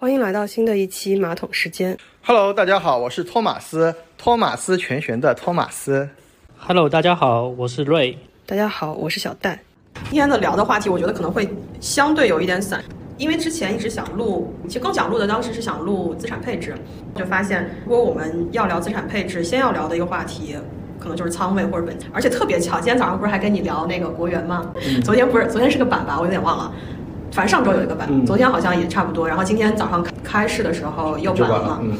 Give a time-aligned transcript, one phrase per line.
[0.00, 1.94] 欢迎来到新的一期马桶时间。
[2.24, 6.08] Hello，大家好，我是托马斯，托马斯全旋的托马斯。
[6.56, 8.16] Hello，大家好，我是瑞。
[8.46, 9.60] 大家好，我是小戴。
[10.04, 11.46] 今天的聊的话题，我觉得可能会
[11.82, 12.82] 相对有一点散，
[13.18, 16.74] 因为之前一直想录，其实更想录的当时是想录资产配置，
[17.14, 20.56] 就发现如果我们要聊资产配置，先要聊的一个话题。
[20.98, 24.70] 可能就是仓位或者本金，而且特别巧，今天早上不是还跟你聊那个国元吗？
[24.86, 26.74] 嗯昨天不是，昨天是个板吧，我有点忘了。
[27.32, 29.26] 反正上周有一个板，嗯昨天好像也差不多。
[29.28, 31.78] 然后今天早上开市的时候又板了嘛。
[31.82, 31.92] 嗯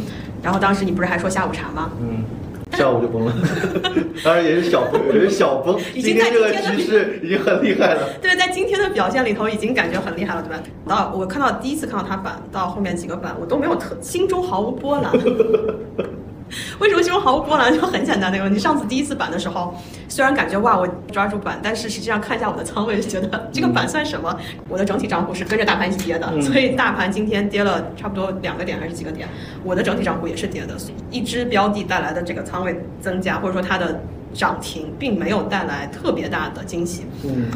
[0.43, 1.91] 然后当时你不是还说下午茶吗？
[2.01, 2.25] 嗯，
[2.73, 3.33] 下午就崩了，
[4.25, 5.79] 当然也是小崩， 也是小崩。
[5.95, 8.09] 已经在今天这个局势已经很厉害了。
[8.23, 10.63] 对，在今天的表现里头已经感觉很厉害了，对吧？
[10.89, 15.13] 到我看到第一次看到他板，到后面几个板我都没有特心中毫无波澜。
[16.81, 17.73] 为什么形容毫无波澜？
[17.73, 18.59] 就很简单的一个问题。
[18.59, 19.75] 上次第一次板的时候，
[20.09, 24.37] 虽然感觉哇我抓住板，但是实际上看一下我的仓位，就觉得 这个板算什么？
[24.69, 29.29] 我的整体账户是跟着大盘一起跌的，嗯所以大盘今天跌了差不多两个点还是几个点，
[29.63, 30.79] 我的整体账户也是跌的。
[30.79, 34.01] 所以一只标的带来的这个仓位增加，或者说它的
[34.35, 37.07] 涨停，并没有带来特别大的惊喜。
[37.25, 37.47] 嗯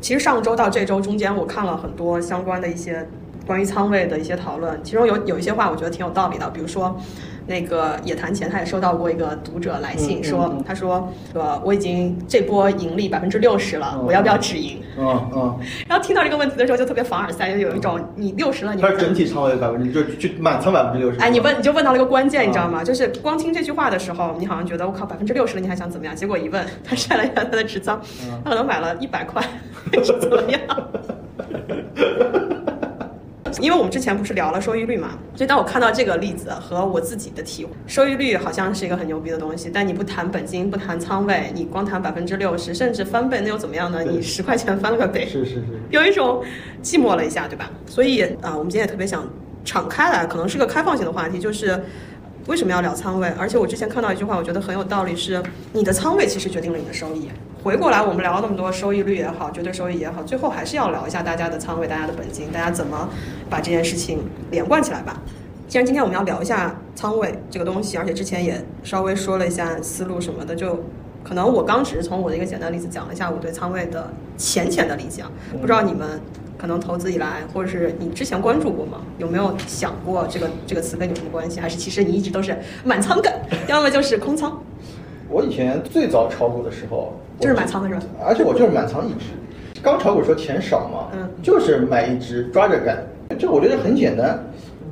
[0.00, 3.08] 其实上周到这周中间，我看了很多相关的一些
[3.46, 7.00] 关于仓位的一些讨论，其中有有一些话我觉得挺有道理的，比如说。
[7.46, 14.80] 那个野谈前，他也收到过一个读者来信，说嗯他说，呃，我已经这波盈利百分之六十了，嗯我要不要止盈？
[14.96, 21.18] 嗯嗯， 然后听到这个问题的时候，就特别凡尔赛，就有一种你六十了，你它是整体仓位百分之，就就满仓百分之六十。
[21.20, 22.84] 哎，你问你就问到了一个关键，你知道嗯吗？
[22.84, 26.14] 就是光听这句话的时候，你好像觉得我靠百分之六十了，你还想怎么样？
[26.14, 29.42] 结果一问，他晒了一下他的持仓，嗯他可能买了一百块，
[30.02, 30.60] 是怎么样？
[33.60, 44.04] 因为我们之前不是聊了收益率嘛，所以当我看到这个例子和我自己的体会，收益率好像是一个很牛逼的东西，但你不谈本金，不谈仓位，你光谈百分之六十，甚至翻倍，那又怎么样呢？
[44.04, 46.42] 对你十块钱翻了个倍，是是是，有一种
[46.82, 47.70] 寂寞了一下，对吧？
[47.86, 49.28] 所以啊、我们今天也特别想
[49.64, 51.82] 敞开来，可能是个开放性的话题，就是
[52.46, 53.28] 为什么要聊仓位？
[53.38, 55.42] 而且我之前看到一句话，我觉得很有道理，是
[55.72, 57.30] 你的仓位其实决定了你的收益。
[57.62, 63.08] 回过来，我们聊了那么多收益率也好，绝对收益也好，最后还是要聊一下大家的仓位、大家的本金，大家怎么
[63.48, 64.18] 把这件事情
[64.50, 65.22] 连贯起来吧。
[65.66, 70.84] 既然今天我们要聊一下仓位这个东西，而且之前也稍微说了一下思路什么的，就
[71.24, 75.30] 可能我刚只是从我的一个简单例子讲了一下我对仓位的浅浅的理解啊，
[75.60, 76.20] 不知道你们
[76.58, 78.98] 可能投资以来，或者是你之前关注过吗？
[79.18, 81.58] 有没有想过这个这个词跟你有什么关系？
[81.58, 83.32] 还是其实你一直都是满仓梗，
[83.66, 84.62] 要么就是空仓，
[85.30, 88.02] 我以前最早炒股的时候，就是满仓的是吧？
[88.24, 89.26] 而且我就是满仓一只。
[89.82, 93.02] 刚炒股的时候钱少嘛，嗯就是买一只抓着干。
[93.38, 94.42] 这我觉得很简单，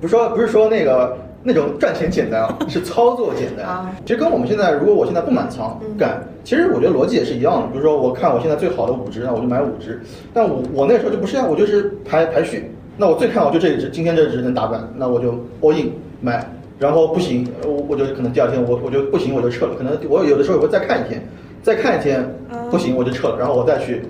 [0.01, 3.67] 不是说不是说那个那种赚钱简单啊， 是操作简单。
[3.67, 7.67] 啊其实跟我们现在，如果我现在不满仓嗯干，其实我觉得逻辑也是一样的。
[7.73, 10.01] 比如说，我看我现在最好的五只，那我就买五只。
[10.33, 12.71] 但我我那时候就不是这样，我就是排排序。
[12.97, 16.47] 那我最看好就这一只，今天这只能打板，那我就 all in 买。
[16.79, 21.23] 然后不行，我我就可能第二天我我就不行我就撤了，可能我有的时候也会再看一天，
[21.63, 22.21] 再看一天
[22.51, 24.03] 啊不行我就撤了，然后我再去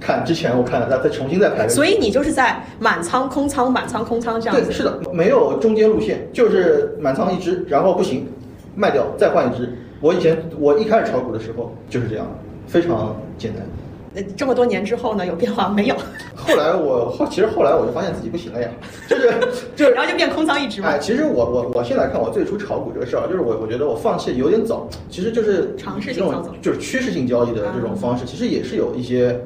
[0.00, 1.74] 看之前我看了，再再重新再排个序。
[1.74, 4.62] 所以你就是在满仓、空仓、满仓、空仓这样子。
[4.66, 8.26] 对，是的，没有中间路线，就是满仓一只，然后不行，
[8.74, 9.72] 卖掉再换一只。
[10.00, 12.26] 我以前我一开始炒股的时候就是这样，
[12.66, 13.62] 非常简单。
[14.14, 15.94] 呃这么多年之后呢，有变化没有？
[16.34, 18.68] 后来我后其实后来我就发现自己不行了呀，
[19.06, 19.30] 就是
[19.74, 20.98] 就是然后就变空仓一直嘛哎，。
[20.98, 29.38] 其实我我我现在看我最初炒股这个事儿，就是我我觉得我放弃有点早，其实就是尝试这种性操作就是趋势性交易的这种方式，其实也是有一些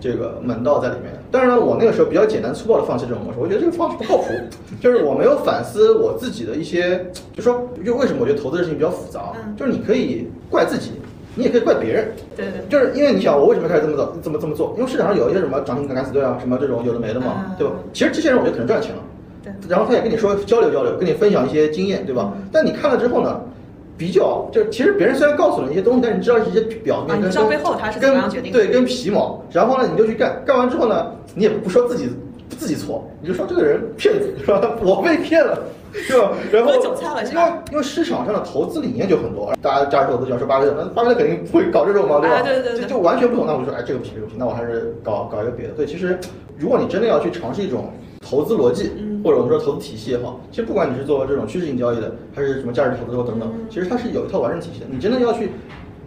[0.00, 1.18] 这个门道在里面的。
[1.30, 4.24] 当然了，我那个时候比较简单粗暴的放弃这种模式，我觉得这个方式不靠谱，
[4.80, 10.92] 就是我没有反思我自己的一些，就说就为什么我觉得投资的事情比较复杂，嗯就是你可以怪自己，
[11.34, 12.64] 你也可以怪别人，对对。
[12.68, 14.74] 就是因为你想，我为什么开始这么早，这么这么做？
[14.76, 17.74] 因为市场上有一些什么涨停敢敢死队啊，什么这种有的没的嘛，嗯对吧？
[17.92, 19.02] 其实这些人我觉得可能赚钱了，
[19.42, 22.32] 对然后他也跟你说交流交流，跟你分享一些经验，对吧？
[22.52, 23.40] 但你看了之后呢，
[23.96, 29.42] 比较就是其实别人虽然告诉了你一些东西，但是你知道一些表面跟、啊你知道背后他是怎么样决定的跟对，跟皮毛。
[29.50, 32.08] 然后呢，你就去干，干完之后呢，你也不说自己
[32.50, 34.60] 自己错，你就说这个人骗子是吧？
[34.82, 35.58] 我被骗了。
[35.96, 36.32] 是吧？
[36.50, 42.42] 然后因为因为市场上的投资理念就很多，大家价值投资就要说巴菲特，那巴菲特肯定不会搞这种嘛，对吧？
[42.42, 43.46] 对对对就就完全不同。
[43.46, 45.72] 那我就说，哎，这个不行，这个不行，那我还是搞搞一个别的。
[45.74, 46.18] 对，其实
[46.58, 53.64] 如果你真的要去尝试一种投资逻辑，嗯或者我们说投资体系也好，其实不管你是做这种趋势性交易的，还是什么价值投资或等等，嗯。
[53.70, 54.86] 其实它是有一套完整体系的。
[54.90, 55.48] 你真的要去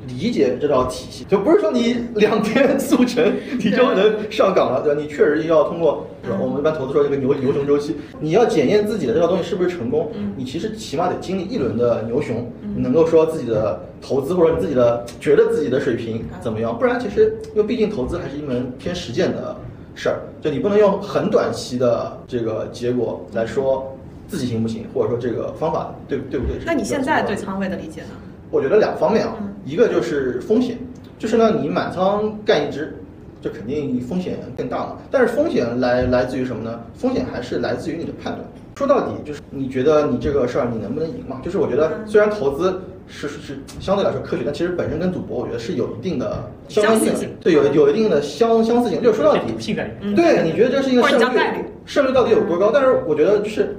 [0.08, 5.02] 理解这套体系，就不是说你两天 速成你就能上岗了，对吧？
[5.02, 6.08] 你确实要通过，
[6.40, 12.76] 我们一般投资说这个牛牛熊周期，你要检验自己的这套东西是不是成功嗯，你其实起码得经历一轮的牛熊，嗯。
[12.78, 19.56] 你能够说自己的投资或者你自己的觉得自己的水平怎么样，不然其实因为毕竟投资还是一门偏实践的
[19.98, 23.98] 事儿，就你不能用很短期的这个结果来说
[24.28, 26.58] 自己行不行，或者说这个方法对对不对？
[26.66, 28.10] 那你现在对仓位的理解呢？
[28.52, 30.78] 我觉得两方面啊嗯，一个就是风险，
[31.18, 32.96] 就是呢你满仓干一只，
[33.42, 34.98] 这肯定风险更大了。
[35.10, 36.80] 但是风险来来自于什么呢？
[36.94, 38.46] 风险还是来自于你的判断。
[38.76, 41.42] 说到底就是你觉得你这个事儿你能不能赢嘛？
[41.44, 49.02] 就是我觉得嗯虽然投资是是是相对来说科学，但其实本身跟赌博我觉得是有一定的相关性对，有有一定的相相似性。
[49.02, 50.14] 就是说到底，性在里面。
[50.14, 51.40] 嗯对，你觉得这是一个胜率
[51.86, 52.70] 胜率到底有多高？
[52.72, 53.76] 但是我觉得就是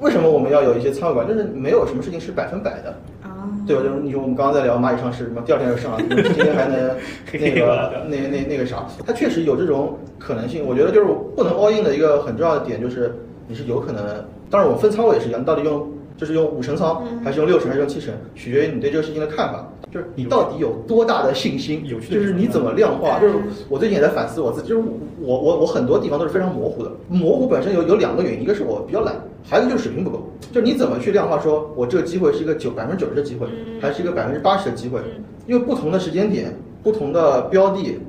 [0.00, 2.96] 为什么我们要有一些仓位管，就是没有什么事情是百分百的。
[3.22, 3.82] 啊，对吧？
[3.82, 6.90] 就是你说我们刚刚在聊蚂蚁上市，什么第二天就上了，今天还能
[7.32, 10.64] 那个那那那个啥，它确实有这种可能性。
[10.66, 11.06] 我觉得就是
[11.36, 13.14] 不能 all in 的一个很重要的点就是
[13.46, 14.02] 你是有可能，
[14.50, 19.68] 当然我分仓位也是一样，你到底用就是用五成仓还是用六成还是用七成，取决于你对这个事情的看法。
[19.92, 23.20] 就是你到底有多大的信心，有趣就是你怎么量化。
[23.20, 23.34] 就是
[23.68, 24.82] 我最近也在反思我自己，就是
[25.20, 26.90] 我我我很多地方都是非常模糊的。
[27.08, 29.14] 模糊本身有有两个原因，一个是我比较懒，
[29.44, 30.28] 还有一个就是水平不够。
[30.50, 33.46] 就是你怎么去量化，说我这个机会是一个九百分之九十的机会，
[33.80, 35.00] 还是一个百分之八十的机会？
[35.46, 36.52] 因为不同的时间点、
[36.82, 38.00] 不同的标的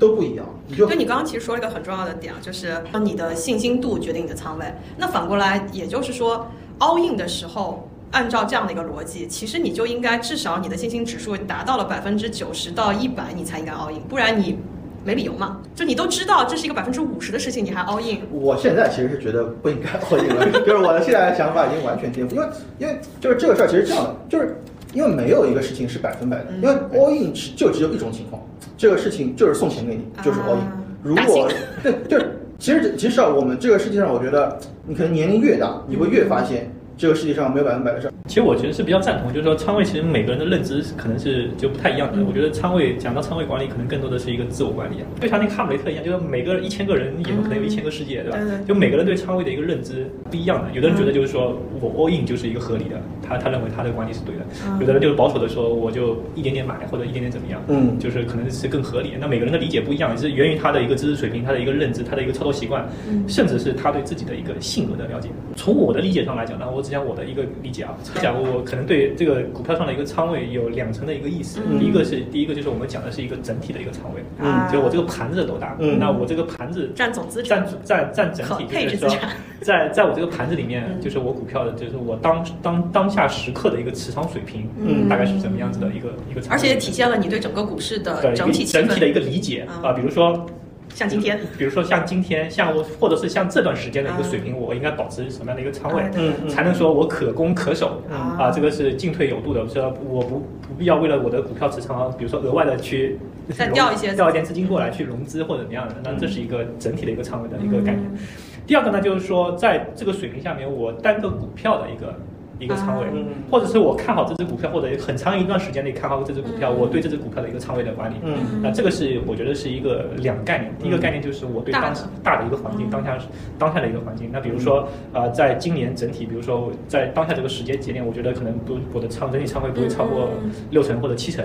[0.00, 2.74] 都不一样，你就就你刚刚其实说了一个很重要的点啊，就是
[3.04, 4.64] 你的信心度决定你的仓位。
[4.96, 6.48] 那反过来，也就是说
[6.80, 14.58] ，all in 的时候，按照这样的一个逻辑，其实你就应该至少你的信心指数达到了百分之九十到一百，你才应该 all in，不然你
[15.04, 15.58] 没理由嘛。
[15.76, 22.46] 就你都知道这是一个百分之五十的事情，你还 all in，我现在其实是觉得不应该 all in 了，就是我的现在的想法已经完全颠覆，因为
[22.78, 24.60] 因为就是这个事儿其实这样的，就是
[24.92, 28.42] 因为没有一个事情是百分百的，因为 all in 只就只有一种情况，
[28.76, 30.76] 这个事情就是送钱给你，就是 all in 啊。
[31.02, 31.48] 如果
[31.82, 32.29] 对就是
[32.60, 38.12] 其实其实啊，我们这个世界上，我觉得你可能年龄越大，你会越发现这个世界上没有百分百的事儿。
[38.28, 42.22] 其实我觉得是比较赞同，就是说仓位其实每个人的认知可能是就不太一样的。
[42.22, 48.38] 我觉得仓位讲到仓位管理，可能更多的是一个自我管理，就像那个哈姆雷特一样，就是每个一千个人眼中可能有一千个世界，对吧？
[48.68, 50.70] 就每个人对仓位的一个认知不一样的。
[50.74, 53.00] 有的人觉得就是说我 all in 就是一个合理的，
[53.30, 54.42] 他他认为他的管理是对的；
[54.80, 57.96] 有的人就是保守的说我就一点点买或者一点点怎么样，嗯。
[58.00, 59.12] 就是可能是更合理。
[59.20, 62.88] 那每个人的理解不一样，是源于他的一个知识水平、他的一个认知、他的一个操作习惯，
[63.28, 65.28] 甚至是他对自己的一个性格的了解。
[65.54, 71.60] 从我的理解上来讲呢，我只讲我的一个理解啊，讲我可能对这个股票上的一个仓位有两层的一个意思。
[71.80, 75.98] 一个是第一个就是我们讲的是一个整体的一个仓位，嗯就我这个盘子的多大，嗯。
[75.98, 79.28] 那我这个盘子占总资产占占占整体，配置就是说，
[79.60, 81.00] 在在我这个盘子里面，嗯。
[81.00, 88.64] 就是我股票的，就是我当当当下时刻的一个持仓水平，嗯大概是怎么样子的一个一个，而且也体现了你对整个股市的整体。
[88.64, 90.46] 整体的一个理解嗯啊，比如说。
[90.92, 98.50] 像今天，比如说像今天，像我，或者是像这段时间的一个水平，我应该保持什么样的一个仓位哎，嗯嗯才能说我可攻可守嗯啊？
[98.50, 103.16] 这个是进退有度的，说我不不必要为了我的股票持仓，比如说额外的去
[103.50, 108.02] 再调一些 调一点资金过来去融资或者怎么样的，那这是一个整体的一个仓位的一个概念。
[108.12, 108.18] 嗯
[108.66, 112.14] 第二个呢，就是说在这个水平下面，我单个股票的一个
[112.60, 118.16] 一个仓位，嗯或者是我看好这只股票，或者很长一段时间内看好这只股票，嗯我对这只股票的一个仓位的管理。
[118.22, 120.72] 嗯那这个是我觉得是一个两个概念。
[120.78, 123.18] 第一个概念就是我对当大的大的一个环境，嗯当下
[123.58, 124.28] 当下的一个环境。
[124.32, 131.44] 那比如说呃，在今年整体，比如说在当下这个时间节点，我觉得可能不我的仓整体仓位不会超过嗯六成或者七成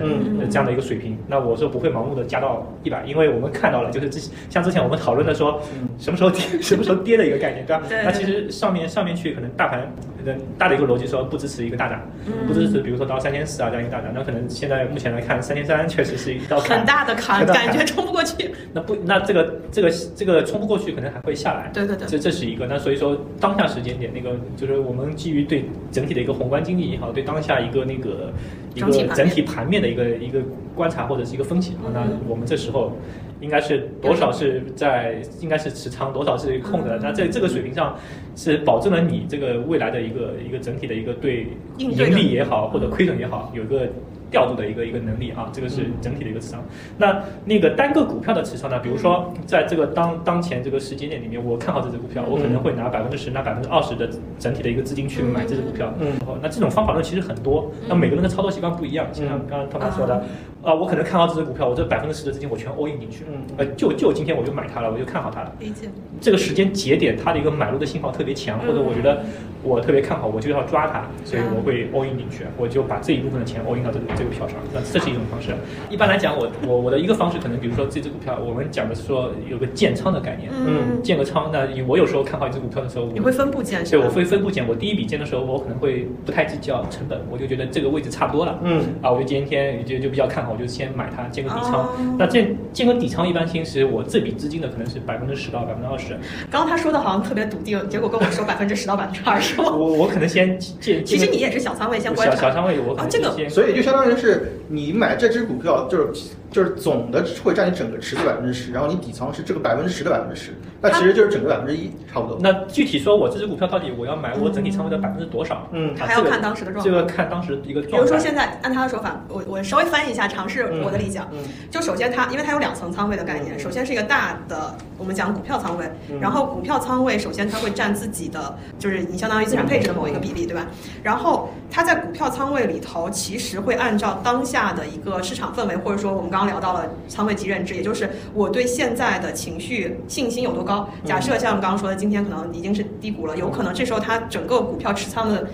[0.50, 1.16] 这样的一个水平。
[1.26, 4.20] 那我是不会盲目的加到一百，因为我们看到了，就是之
[4.50, 5.60] 像之前我们讨论的说
[5.98, 7.82] 什么时候跌 什么时候跌的一个概念，对吧？
[7.88, 9.90] 对那其实上面上面去可能大盘
[10.26, 18.50] 的大的一个逻辑说不支持一个大涨，嗯不支持比如说到三千四啊这样一个大涨，那可能现在目前来看三千三确实是一道很大的坎，感觉冲不过去。
[18.72, 21.70] 那不，那这个这个这个冲不过去，可能还会下来。
[21.72, 22.66] 对对对这这是一个。
[22.66, 28.32] 那所以说，当下时间点，那个就是我们基于对整体的一个宏观经济也好，对当下一个那个
[28.74, 30.40] 一个整体盘面整体盘面的一个一个
[30.74, 32.92] 观察或者是一个分析啊，那我们这时候
[33.40, 36.98] 应该是多少是在应该是持仓，多少是空的。
[37.02, 37.96] 那在这个水平上
[38.34, 41.46] 是保证了你这个未来的一个一个整体的一个对
[41.78, 43.88] 盈利也好或者亏损也好有一个。
[44.28, 46.60] 调度的一个一个能力啊，这个是整体的一个持仓。
[46.98, 48.76] 那那个单个股票的持仓呢？
[48.80, 55.94] 比如说在这个当当前这个时间点里面，我看好这只股票，我可能会拿百分之十、拿百分之二十的整体的一个资金去买这只股票。
[56.00, 59.06] 嗯哦，那这种方法论其实很多，那每个人的操作习惯不一样。
[59.12, 60.24] 就像刚刚他们说的，
[60.66, 65.52] 啊，我可能看好这只股票，我这百分之十的资金我全 all in 进去，嗯呃，就就今天我就买它了，我就看好它了。
[65.60, 65.88] 理解。
[66.20, 69.22] 这个时间节点它的一个买入的信号特别强，或者我觉得
[69.62, 74.58] 我特别看好，我就要抓它，所以我会 all in 进去，我就把这一部分的钱 all in 到这个这个票上。
[74.74, 75.54] 那这是一种方式。
[75.88, 81.50] 一般来讲，我我我的一个方式可能，比如说这只股票，我们讲的是说有个建仓的概念，嗯，建个仓。
[81.52, 84.66] 那我有时候看好一只股票的时候，我你会分部件是对，我会分步建。
[84.66, 88.58] 我第一笔建的时候，我可能会不太计较成本，我就觉得这个位置差不多了。
[88.64, 91.74] 嗯啊，我就今天就就比较看好，我就先买它建个底仓。
[91.74, 96.18] 哦那建建个底仓，一般其实我这笔资金的可能是百分之十到百分之二十。
[96.50, 99.60] 刚刚他说的好像特别笃定，结果跟我说百分之十到百分之二十。
[99.60, 102.34] 我我可能先建， 其实你也是小仓位先观察。
[102.34, 103.50] 小小仓位，我可能啊这个先。
[103.50, 112.38] 所以就相当于是你买这只股票，就是就是总的会占你整个池子百分之十，然后你底仓是这个百分之十的百分之十，那其实就是整个百分之一差不多。
[112.40, 115.68] 那具体说，我这只股票到底我要买我整体仓位的百分之多少？
[115.72, 118.02] 嗯还要看当时的状况这个看当时一个比状态。
[118.02, 121.20] 如说现在按他的说法，我我稍微翻译一下，尝试我的理解。
[121.30, 121.36] 嗯
[121.70, 130.66] 就首先它，因为它有两层仓位的概念，首先是一个大的，我们讲股票仓位，嗯然后股票仓位首先它会占自己的，就是你相当于资产配置的某一个比例，对吧？
[131.02, 140.88] 然后它在股票仓位里头，其实会按照当下的一个市场氛围，或者说我们刚刚聊到了仓位及认知，也就是我对现在的情绪信心有多高。
[141.04, 145.48] 假设像刚刚说的，今天可能已经是低谷了，有可能这时候它整个股票持仓的。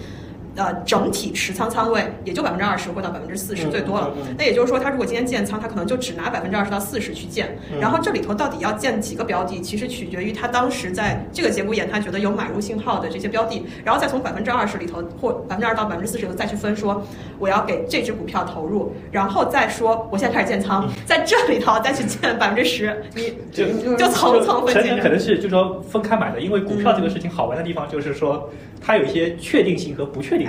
[0.54, 4.10] 呃，整体持仓仓位也就百分之二十或到百分之四十嗯最多了。
[4.36, 7.58] 那也就是说，他如果今天建仓，他可能就只拿百分之二十到四十去建。
[7.72, 17.02] 嗯然后这里头到底要建几个标的，其实取决于他当时在这个节骨眼，他觉得有买入信号的这些标的，然后再从百分之二十里头或百分之二到百分之四十里头再去分说，
[17.38, 30.41] 我要给这只股票投入，然后再说我现在开始建仓，在这里头再去建百分之十，你就就层层分可进能可能是就是说分开买的，因为股票这个事情好玩的地方就是说，它有一些确定性和不确定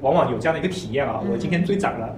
[0.00, 1.20] 往往有这样的一个体验啊。
[1.22, 2.14] 嗯我今天追涨了。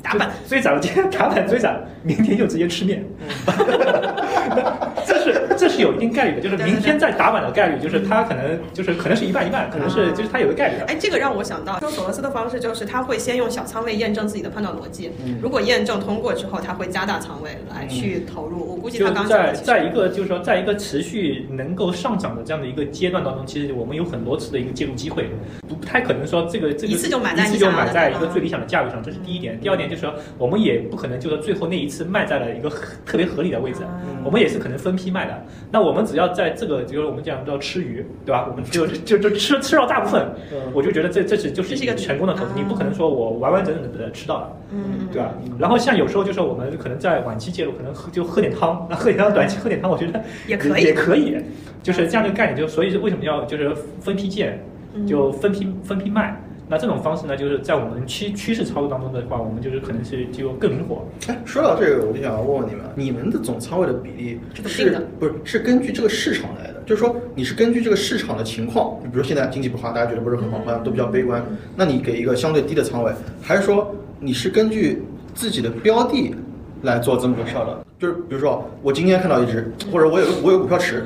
[0.00, 3.04] 打板追追涨了，今天打板追涨，明天就直接吃面，
[5.04, 10.84] 这是这是有一定概率的，就是明天再打板的概率，就是它可能就是可能是一半一半，可能是啊就是它有个概率的。
[10.84, 18.64] 哎，这个让我想到，用索罗斯的方式就是他会先用小仓位验证自己的判断逻辑，嗯如果验证通过之后，他会加大仓位来去投入。
[18.68, 25.28] 我估计他刚在在一个就是说，在一个持续能够上涨的这样的一个阶段当中，其实我们有很多次的一个介入机会，
[25.66, 29.58] 不不太可能说这个这个一次就买在一次就买在一个最理想的价位上，这是第一点。
[29.58, 32.68] 第二点就是说，我们也不可能就是说最后那一次卖在了一个
[33.06, 35.42] 特别合理的位置，嗯我们也是可能分批卖的。
[35.70, 38.46] 那我们只要在这个就是我们讲叫吃鱼，对吧？
[38.50, 44.56] 我们就就就吃吃到大部分，嗯我就觉得这这是就是一个成功的投资，啊你不可能说我完完整整的吃到了。
[44.70, 45.32] 嗯，对吧？
[45.58, 51.36] 然后像有时候就是我们可能在晚期介入，可能喝就喝点汤，那喝点汤，短期喝点汤，我觉得也可以也可以，
[51.82, 52.56] 就是这样的概念。
[52.56, 54.62] 就所以为什么要就是分批建，
[54.94, 56.38] 嗯就分批分批卖。
[56.68, 61.02] 那这种方式呢，就是在我们趋趋势操作当中的话，我们就是可能是就更灵活。
[61.26, 65.02] 哎，说到这个，我就想要问问你们，你们的总仓位的比例是不是
[65.44, 66.82] 是根据这个市场来的？
[66.84, 71.42] 就是说你是根据这个市场的情况，你比如说现在经济不好，大家觉得不是很好，好像都比较悲观，
[71.74, 75.02] 那你给一个相对低的仓位，还是说你是根据
[75.34, 76.34] 自己的标的
[76.82, 77.84] 来做这么个事儿的？
[77.98, 81.04] 就是比如说我今天看到一只，或者我有个我有股票池，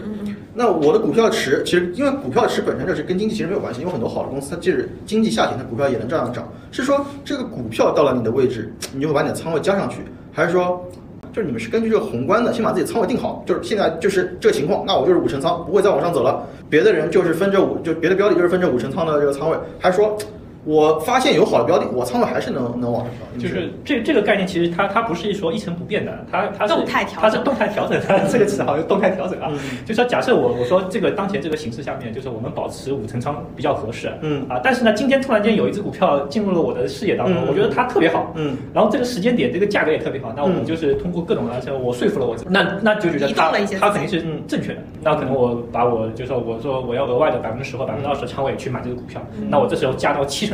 [0.54, 6.46] 那我的股票池其实因为股票池本身就是跟经济其实没有关系，因为很多好的公司它即使经济下行，它股票也能照样涨。
[6.70, 10.84] 是说这个股票到了你的位置，你就会把你的仓位加上去，还是说
[11.32, 16.46] 就是你们是根据这个宏观的，先把自己仓位定好，就是现在就是这个情况，那我就是五成仓，不会再往上走了。
[16.68, 20.16] 别的人就是分这五，就别的标的就是分这五成仓的这个仓位，还是说
[20.64, 23.42] 我发现有好的标的，我仓位还是能能往上调？
[23.42, 23.70] 就是。
[23.84, 29.48] 这这个概念，其实它它不是说一成不变的，它它是动态调整它是动态调整，它这个词好像动态调整啊。
[29.50, 29.58] 嗯。
[29.84, 34.46] 就说假设我我说这个当前这个形势下面，就是我们保持五成仓比较合适，嗯。
[34.48, 38.56] 啊，但是呢，今天突然间有一只股票进入了我的视野当中，嗯我觉得它特别好，嗯。
[38.72, 40.64] 然后这个时间点这个价格也特别好，那我们嗯。
[40.64, 44.40] 就是通过各种而且我说服了我，那那就觉得移它动了一些资它肯定是嗯。
[44.46, 50.46] 正确的，那可能我把我就说我说我要额外的百分之十或百分之二十的仓位去买这个股票，那我这时候加到七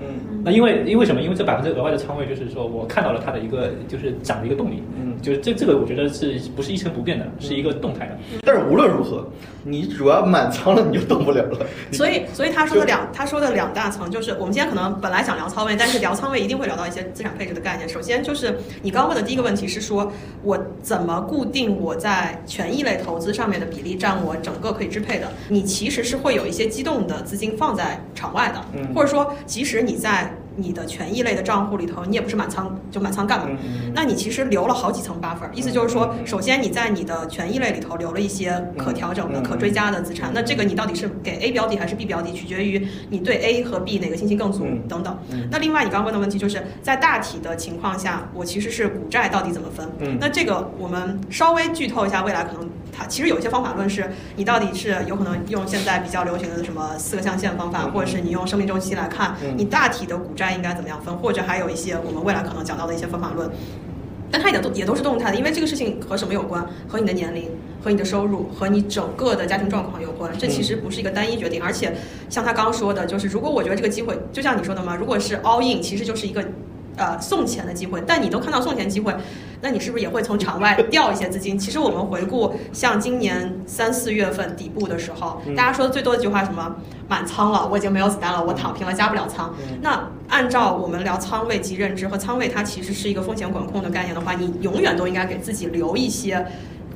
[0.00, 0.42] 嗯。
[0.44, 1.20] 那因为因为什么？
[1.20, 8.18] 因为这百分之额外的仓位，就是说我看到了它的一个就是涨的一个动力，嗯就是这这个我觉得是不是一成不变的，是一个动态的。
[8.42, 9.26] 但是无论如何，
[9.64, 11.66] 你主要满仓了，你就动不了了。
[11.92, 17.88] 所以，所以他说的两，他说的两大层，就是我们今天可能本来想聊仓位，但是聊仓位一定会聊到一些资产配置的概念。
[17.88, 25.26] 首先就是你刚刚问的第一个问题是说，我怎么固定我在权益类投资上面的比例占我整个可以支配的？
[25.48, 33.56] 你其实是会有一些机动的资金放在场外的，嗯或者说，即使你在你的权益类的账户里头，你也不是满仓就满仓干嘛？
[33.94, 45.46] 那你其实留了好几层 buffer，意思就是说，首先你在你的权益类里头留了一些可调整的、嗯可追加的资产，那这个你到底是给 A 标的还是 B 标的，取决于你对 A 和 B 哪个信心更足嗯等等嗯。
[45.50, 50.16] 那另外你刚刚问的问题就是在大体的情况下，我其实是股债到底怎么分嗯？
[50.20, 63.50] 那这个我们稍微剧透一下，未来可能它其实有一些方法论是，你到底是有可能用现在比较流行的什么四个象限方法，嗯或者是你用生命周期来看嗯你大体的股债应该怎么样分，或者还有一些我们未来可能讲到的一些方法论。
[64.28, 66.66] 但它也都也都是动态的，因为这个事情和什么有关？
[66.88, 67.48] 和你的年龄、
[67.80, 70.36] 和你的收入、和你整个的家庭状况有关。
[70.36, 71.94] 这其实不是一个单一决定，而且
[72.28, 76.44] 像他刚刚说的，就是如果我觉得这个机会，就像你说的嘛，如果是 all in，其实就是一个
[76.96, 79.14] 呃送钱的机会，但你都看到送钱机会，
[79.60, 81.58] 那你是不是也会从场外调一些资金？
[81.58, 86.76] 其实我们回顾像今年三四月份底部的时候，大家说的最多的一句话什么
[87.08, 89.54] 满仓了，我已经没有子弹了，我躺平了，加不了仓。
[89.80, 96.46] 那按照我们聊仓位及认知和仓位，它其实是一个风险管控的概念的话，你永远都应该给自己留一些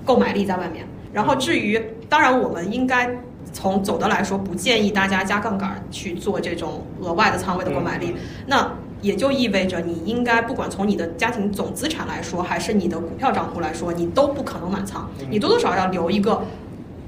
[0.05, 0.87] 购买力在外面。
[1.13, 3.11] 然后至于，当然我们应该。
[3.53, 8.15] 从总的来说，不建议大家加杠杆去做这种额外的仓位的购买力。
[8.47, 8.71] 那
[9.03, 15.09] 也就意味着，你应该不管从你的家庭总资产来说，还是你的股票账户来说，你都不可能满仓。
[15.31, 16.43] 你多多少少要留一个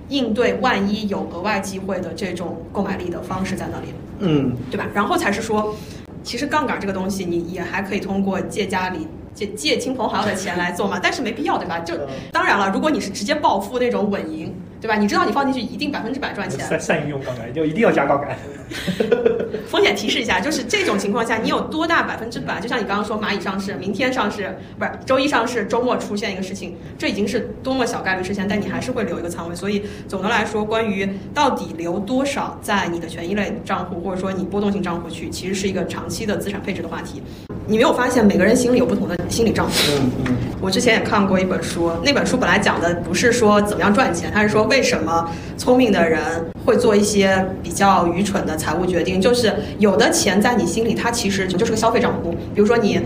[0.08, 3.88] 应对万一有额外机会的这种购买力的方式在那里，
[4.20, 4.87] 嗯，对吧？
[4.94, 5.75] 然后才是说，
[6.22, 9.06] 其实杠杆这个东西，你也还可以通过借家里。
[9.34, 11.78] 借借亲朋好友的钱来做嘛，但是没必要，对吧？
[11.80, 11.94] 就
[12.30, 14.96] 当然了，如果你是直接暴富那种稳赢，对吧？
[14.96, 16.60] 你知道你放进去一定百分之百赚钱。
[16.68, 18.36] 善善于用杠杆，就一定要加杠杆。
[19.68, 22.60] 风险提示一下，就是这种情况下，你有多大百分之百？
[22.60, 29.54] 就像你刚刚说蚂蚁上市，明天上市，不是周一上市，周末出现一个事情，这已经是多么小概率事件，但你还是会留一个仓位。
[29.54, 37.22] 所以总的来说，关于到底留多少在你的权益类账户，或者说你波动性账户去，其实是一个长期的资产配置的话题。
[37.66, 39.73] 你没有发现每个人心里有不同的心理账户？
[40.00, 40.37] 嗯嗯。
[40.61, 46.21] 我之前也看过一本书，那本书本来讲的不是说怎么样赚钱，它是说为什么聪明的人
[46.64, 49.21] 会做一些比较愚蠢的财务决定。
[49.21, 52.33] 就是有的钱在你心里，它其实就是个消费账户。
[52.54, 53.00] 比如说你。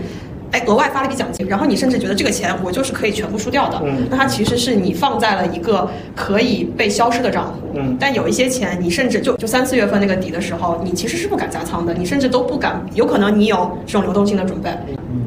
[0.51, 14.69] 哎，额外发了一笔奖金，然后你甚至觉得这个钱我就是可以全部输掉的，嗯，那它其实是你放在了一个可以被消失的账户，嗯，但有一些钱你甚至就就三四月份那个底的时候，你其实是不敢加仓的，你甚至都不敢，有可能你有这种流动性的准备，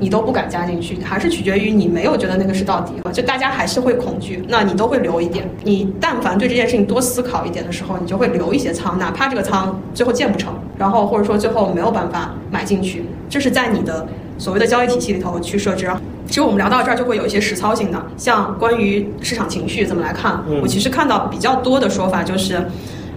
[0.00, 14.06] 你都不敢加进去，还是取决于你没有觉得那个是到底，就大家还是会恐惧，那你都会留一点，你但凡对这件事情多思考一点的时候，你就会留一些仓，哪怕这个仓最后建不成，然后或者说最后没有办法买进去，这是在你的。
[14.40, 15.86] 所谓的交易体系里头去设置，
[16.26, 22.58] 其实我们聊到这儿就会有一些实操性的，像关于市场情绪怎么来看，我其实看到比较多的说法就是，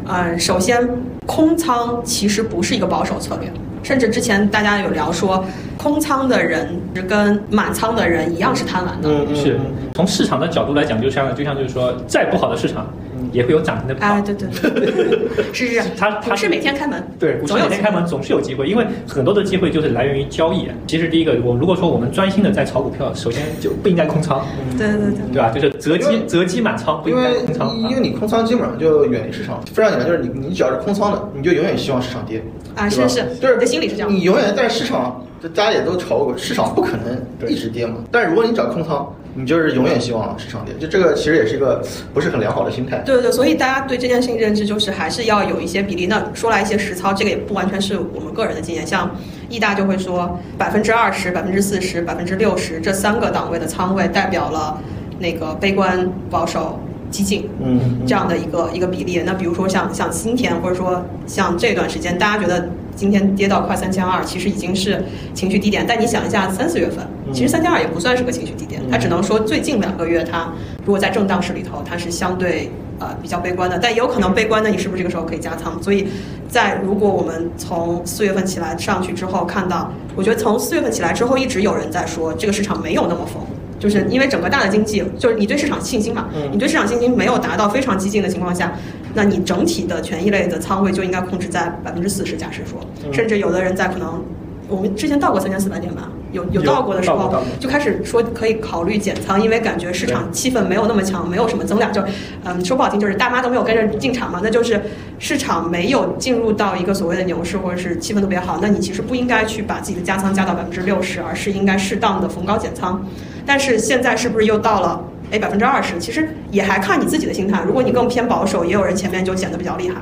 [0.05, 0.85] 呃，首先
[1.25, 3.49] 空仓其实不是一个保守策略，
[3.83, 5.45] 甚至之前大家有聊说，
[5.77, 9.57] 空仓的人跟满仓的人一样是贪婪的，是。
[9.93, 12.85] 从市场的角度来讲，就像就像就是说，再不好的市场。
[13.31, 20.67] 也会有涨停的啊，对对对，是是， 它它是每天开门，对，总有每天开门，总是有机会，因为很多的机会就是来源于交易。
[20.87, 24.45] 其实第一个，我如果说我们专心的在炒股票，首先就不应该空仓，
[24.77, 25.49] 对对对，对吧？
[25.51, 29.61] 就是择机择机满仓，不应该空仓，因为你空仓基本上就远离市场。
[29.73, 32.43] 非常简单，就是你你只要是空仓的，你就永远希望市场跌
[32.75, 37.95] 啊，是是，就是你的心理是这样，你永远在市场，大家也都炒过，市场不可能一直跌嘛。
[38.11, 39.13] 但是如果你找空仓。
[39.35, 42.99] 你就是永远希望是上跌，就这个其实也是一个不是很良好的心态。
[42.99, 46.05] 对对，所以大家对这件事情认知就是还是要有一些比例。
[46.05, 48.85] 那说来一些实操，这个也不完全是我们个人的经验。
[48.85, 49.09] 像
[49.49, 54.79] 易大就会说，百分之二十、百分之四十、百分之六十这三个档位的仓位代表了
[55.19, 56.79] 那个悲观、保守、
[57.13, 59.21] 激进，嗯，这样的一个一个比例。
[59.25, 62.67] 那比如说像像今天，或者说像这段时间，大家觉得。
[62.95, 65.83] 今天跌到快三千二，其实已经是情绪低点。
[65.83, 70.47] 但你想一下，三四月份，其实三千二也不算是个情绪低点，它只能说最近两个月，它
[70.85, 73.79] 如果在震荡市里头，它是相对呃比较悲观的。
[73.81, 75.81] 但也有可能悲观的，你是不是这个时候可以加仓？
[75.81, 76.07] 所以
[76.47, 83.41] 在如果我们从四月份起来上去之后，看到，我觉得从四月份起来之后，一直有人在说这个市场没有那么疯。
[83.83, 88.71] 就是因为整个大的经济，就是你对市场信心嘛，你对市场信心没有达到非常激进的情况下，
[89.13, 92.37] 那你整体的权益类的仓位就应该控制在百分之四十。
[92.37, 92.79] 假设说，
[93.11, 94.23] 甚至有的人在可能，
[94.69, 102.01] 我们之前到过三千四百点吧，有有到过的时候，就开始说可以考虑减仓，因为感觉市场气氛没有那么强，没有什么增量，就
[102.45, 104.81] 嗯说不好听就是大妈都没有跟着进场嘛，那就是
[105.19, 113.05] 市场没有进入到一个所谓的牛市，或者是气氛特别好，那你其实不应该去把自己的加仓加到百分之六十，而是应该适当的逢高减仓。
[113.45, 115.97] 但是现在是不是又到了哎百分之二十？
[115.99, 117.63] 其实也还看你自己的心态。
[117.65, 119.95] 如果你更偏保守，也有人前面就减的比较厉害。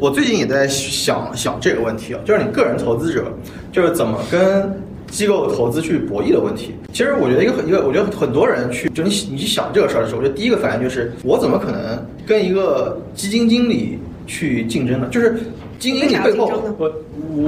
[0.00, 3.36] 我最近也在想想这个问题啊，就是你个人投资者
[3.70, 6.74] 就是怎么跟机构投资去博弈的问题。
[6.92, 15.06] 其实我觉得一个一个，我觉得很多人去就你你去想这个事儿的时候，我觉得第一个反应就是我怎么可能跟一个基金经理去竞争呢？
[15.10, 15.38] 就是
[15.78, 16.92] 基金经理背后，我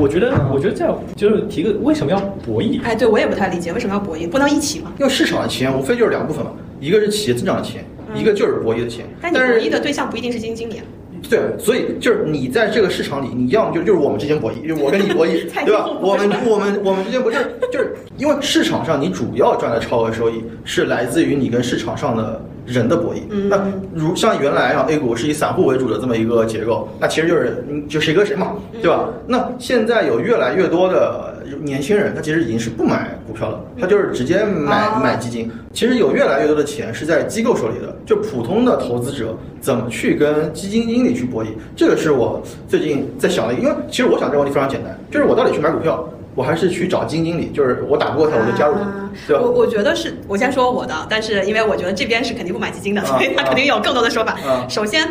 [0.01, 2.81] 我觉得我觉得这样就是提个为什么要博弈？
[2.83, 4.93] 哎，对我也不太理解为什么要博弈，不能一起吗？
[4.99, 7.85] 因为市场的钱无非就是两部分嘛，一个是企业增长的钱，
[8.15, 9.07] 一个就是博弈的钱。
[9.21, 10.79] 但你博弈的对象不一定是基金经理。
[10.79, 10.85] 啊
[11.29, 15.89] 对，所以就是你在这个市场里，你要么就就是我们之间博弈，就是我跟你博弈， 对吧？
[16.01, 17.39] 我们我们我们之间不是
[17.73, 23.19] 就是因为市场上你主要赚的超额收益是来自于你跟市场上的人的博弈。
[23.31, 23.59] 嗯那
[23.95, 28.53] 如像原来啊 A 股是以散户为主的这么一个结构，那其实就是嗯就谁跟谁嘛，
[28.83, 29.09] 对吧？
[29.27, 35.51] 那现在有越来越多的年轻人，他其实已经是不买股票了，他就是直接买、哦买基金。
[35.73, 43.55] 其实有越来越多的钱是在机构手里的，就普通的投资者怎么去跟基金经理去博弈，这个是我最近在想的。
[43.55, 47.51] 因为其实我想这个问题非常简单，就是我到底去买股票，我还是去找基金经理？
[47.53, 49.51] 就是我打不过他，我就加入他啊，对吧我？
[49.51, 54.39] 我觉得是，我先说我的，但是因为我觉得这边是肯定不买基金的，啊所以 他肯定有更多的说法。
[54.47, 55.09] 啊首先。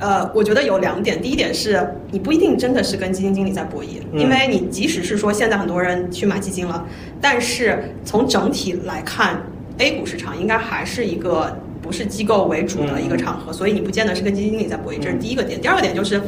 [0.00, 6.86] 呃，我觉得有两点，第一点是你不一定真的是跟基金经理在博弈，嗯因为你即使是说现在很多人去买基金了，
[7.20, 9.42] 但是从整体来看
[9.78, 15.60] ，A 股市场应该还是一个不是机构为主的一个场合，所以你不见得是跟基金经理在博弈，这是第一个点。
[15.60, 16.22] 第二个点就是。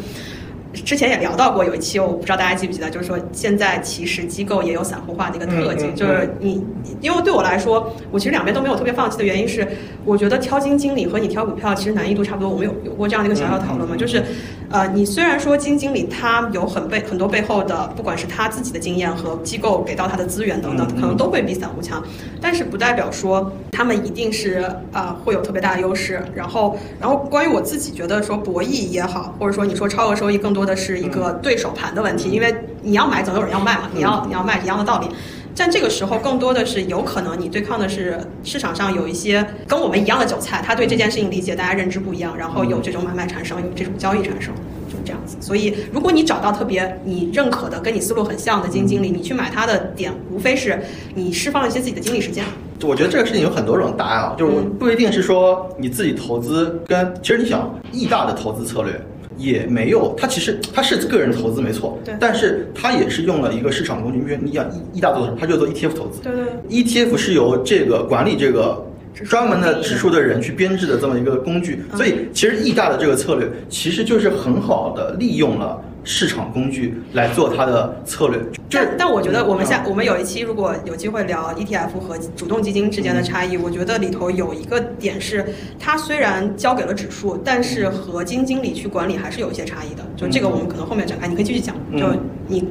[0.73, 6.65] 之前也聊到过，有一期我不知道大家记不记得，就是说现在其实机构也有散户化的一个特性，嗯嗯就是你，
[7.01, 9.67] 因为对我来说，我其实两边都没有特别放弃的原因是，
[10.05, 12.49] 我觉得挑基金经理和你挑股票其实难易度差不多。
[12.49, 14.23] 我们有有过这样的一个小小讨论嘛，就是，
[14.71, 22.03] 呃，你虽然说基金经理他有很背很多背后的，不管是他自己的经验和机构给到他的资源等等，可能都会比散户强，
[22.41, 26.23] 但是不代表说他们一定是啊、会有特别大的优势。
[26.35, 35.09] 然后，然后关于我自己觉得说博弈也好，或者说你说超额收益，更多的是一个对手盘的问题，因为你要买总有人要卖嘛，你要你要卖一样的道理。
[35.57, 44.55] 但这个时候，更多的是有可能你对抗的是市场上有一些跟我们一样的韭菜，他对这件事情理解大家认知不一样，然后有这种买卖产生，有这种交易产生，
[44.89, 45.37] 就是这样子。
[45.39, 50.81] 所以，如果你找到特别你认可的、跟你思路很像的基金经理，你去买他的点，无非是
[51.15, 52.43] 你释放一些自己的精力时间。
[52.83, 58.99] 我觉得这个事情有很多种答案啊，就是嗯不一定是说你自己投资跟，其实你想易大的投资策略
[59.41, 62.15] 也没有，它其实它是个人投资没错，对。
[62.21, 66.21] 但是它也是用了一个市场工具，因为你想易易大做什么，它就做 ETF 投资。
[66.23, 68.87] 对对 ETF 是由这个管理这个
[69.25, 71.97] 专门的指数的人去编制的这么一个工具，嗯。
[71.97, 78.39] 所以其实易大的这个策略其实就是很好的利用了市场工具来做它的策略。
[78.69, 85.45] 就但但我觉得我们下嗯我们有一期如果有机会聊 ETF 和主动基金之间的差异，我觉得里头有一个点是，
[85.79, 90.05] 它虽然交给了指数，但是和基金经理去管理还是有一些差异的。
[90.17, 91.75] 就这个我们可能后面展开，你可以继续讲。
[91.91, 92.07] 嗯就
[92.47, 92.69] 你，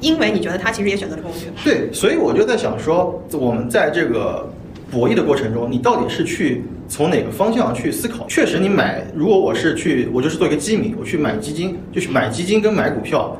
[0.00, 1.46] 因为你觉得他其实也选择了工具。
[1.64, 4.48] 对，所以我就在想说，我们在这个
[4.90, 8.26] 博弈的过程中，你到底是去从哪个方向去思考？
[8.28, 13.36] 确实，你买，如果我是去，我就是做一个基民，我去买基金，就是买基金跟买股票，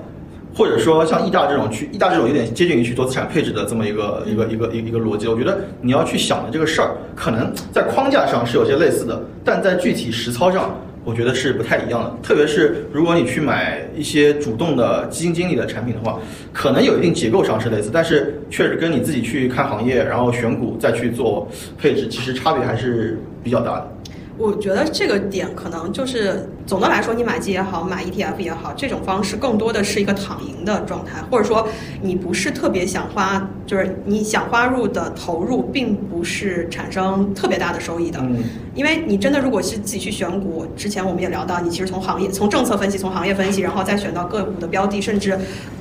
[0.54, 10.74] 或者说像易大这种去，易大这种有点接近于去做资产配置的这么一个一个一个一个一个逻辑，我觉得你要去想的这个事儿，可能在框架上是有些类似的，但在具体实操上。
[11.04, 16.20] 我觉得是不太一样的，特别是如果你去买一些主动的基金经理的产品的话，
[16.52, 23.92] 可能有一定结构上是类似，但是确实跟你自己去看行业，然后选股再去做配置，其实差别还是比较大的。
[24.40, 31.68] 我觉得这个点可能就是总的来说，你买基也好，买 ETF 也好，这种方式更多的是一个躺赢的状态，或者说
[32.00, 38.18] 你不是特别想花，就是你想花入的投入，并不是产生特别大的收益的。
[38.22, 45.36] 嗯因为你真的如果是自己去选股，之前我们也聊到，你其实从行业、从政策分析、从行业分析，然后再选到个股的标的，甚至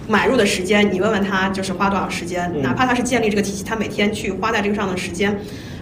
[0.08, 5.39] 买入的时间，你问问他就是花多少时间，嗯哪怕他是建立这个体系，他每天去花在这个上的时间。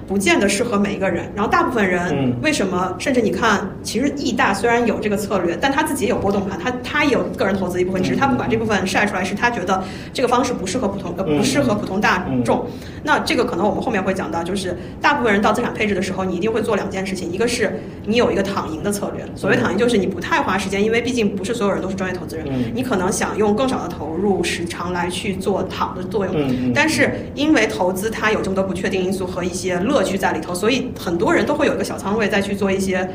[0.07, 2.33] 不见得适合每一个人，然后大部分人嗯。
[2.41, 2.95] 为什么？
[2.97, 11.37] 甚至你看，其实易大虽然有这个策略，但他自己也有波动盘，他他也有个人投资一部分，只是他不把这部分晒出来，是他觉得这个方式不适合普通呃嗯。
[11.37, 12.65] 不适合普通大众。
[13.03, 22.71] 那这个可能我们后面会讲到，就是大部分人到资产配置的时候，你一定会做两件事情，一个是你有一个躺赢的策略，所谓躺赢就是你不太花时间，因为毕竟不是所有人都是专业投资人，嗯。
[22.73, 33.09] 你可能想用更少的投入时长来去做躺的作用，但是因为投资它有这么多不确定因素和一些乐趣在里头，所以很多人都会有一个小仓位再去做一些。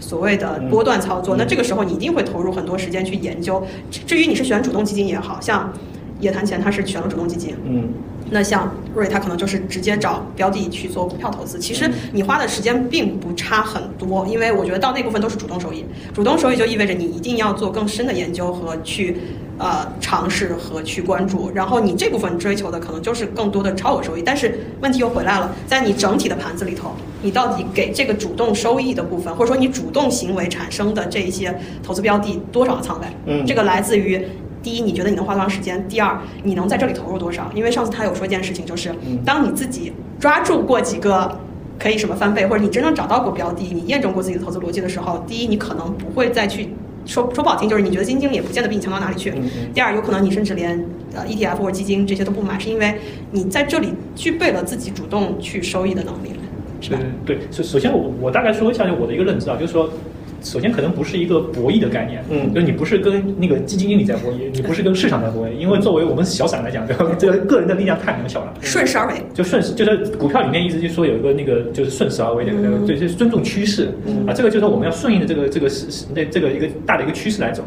[0.00, 3.60] 所谓的波段操作，嗯那这个时候你一定会投入很多时间去研究。
[3.90, 5.72] 至至于你是选主动基金也好像
[6.20, 7.88] 野谈前他是选了主动基金，嗯
[8.30, 11.58] 那像瑞，他可能就是直接找标的去做股票投资。
[11.58, 15.84] 其实你花的时间并不差很多，因为我觉得到那部分都是主动收益。
[16.14, 19.16] 主动收益就意味着你一定要做更深的研究和去
[19.58, 24.22] 呃尝试和去关注，然后你这部分追求的可能就是更多的超额收益。
[24.22, 26.92] 但是问题又回来了，在你整体的盘子里头，
[27.22, 33.06] 你到底给这个主动收益的部分，或者说你主动行为产生的这一些投资标的多少的仓位？
[33.26, 34.24] 嗯这个来自于。
[34.60, 35.86] 第一，你觉得你能花多长时间？
[35.86, 37.48] 第二，你能在这里投入多少？
[37.54, 41.38] 因为上次他有说一件事情，就是嗯当你自己抓住过几个
[41.78, 46.70] 可以什么翻倍，或者你真正找到过标的，你验证过自己的投资逻辑的时候，第一，你可能不会再去
[47.08, 49.32] 说说不好听，就是你觉得基金经理也不见得比你强到哪里去。
[49.74, 50.78] 第二，有可能你甚至连
[51.14, 52.94] 呃 ETF 或者基金这些都不买，是因为
[53.32, 56.28] 你在这里具备了自己主动去收益的能力。
[56.80, 56.98] 是吧？
[57.02, 59.90] 嗯，对，首首先我我大概说一下我的一个认知啊，就是说。
[60.42, 67.06] 首先，可能不是一个博弈的概念，嗯就是你不是跟那个基金经理在博弈，你不是跟市场在博弈，因为作为我们小散来讲，对吧？
[67.18, 69.14] 这个个人的力量太渺小了，顺势而为。
[69.34, 73.88] 就顺势，就是股票里面一直就说有一个那个就是顺势而为的，嗯对，就是尊重趋势
[74.26, 77.62] 啊，这个就是我们要顺应的这个这个是是那这个一个大的一个趋势来走。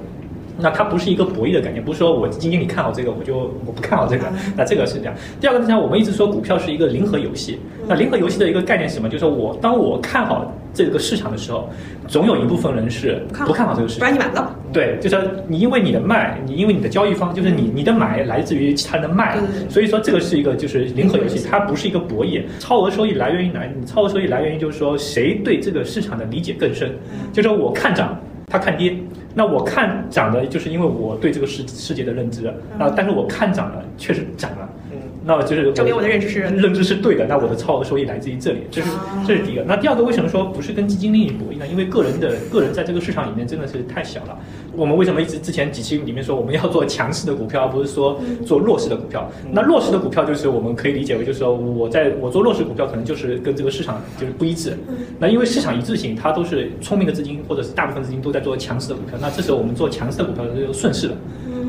[0.62, 5.14] 那它不是一个博弈的概念，不是说我基金经理看好这个，我就我不看好这个，那这个是这样。
[5.40, 9.10] 第二个呢，像我们一直说股票是一个零和游戏，那零和游戏的一个概念是什么？
[9.10, 11.70] 就是说我当我看好这个市场的时候，
[12.08, 14.14] 总有一部分人是不看好这个市场不然。
[14.14, 14.52] 你买不到。
[14.72, 19.38] 对，就是你因为你的卖，你因为你的交易方，就是你你的买来自于其他人的卖
[19.70, 22.44] 所以说这个是一个就是零和游戏，它不是一个博弈。
[22.60, 23.66] 超额收益来源于哪？
[23.66, 26.94] 你超额收益来源于就是说谁对这个市场的理解更深，
[27.34, 28.96] 就是说我看涨，他看跌。
[29.34, 34.81] 那我看涨的，就是因为我对这个世世界的认知，啊，但是我看涨了，确实涨了，嗯
[35.24, 39.64] 那就是证明我的认知是认知是对的，那我的超额收益来自于这里，这是啊这是第一个。
[39.64, 41.68] 那第二个，为什么说不是跟基金经理博弈呢？
[41.68, 44.38] 因为个人的个人在这个市场里面真的是太小了。
[44.76, 49.30] 我们为什么一直之前几期里面说我们要做强势的股票，而不是说做弱势的股票？
[49.52, 54.78] 那弱势的股票就是我们可以理解为，就是说我在我做弱势股票，可能就是跟这个市场就是不一致。
[55.20, 61.16] 那因为市场一致性，它都是聪明的资金或者是大部分资金都在做强势的股票，那这时候我们做强势的股票就是顺势的。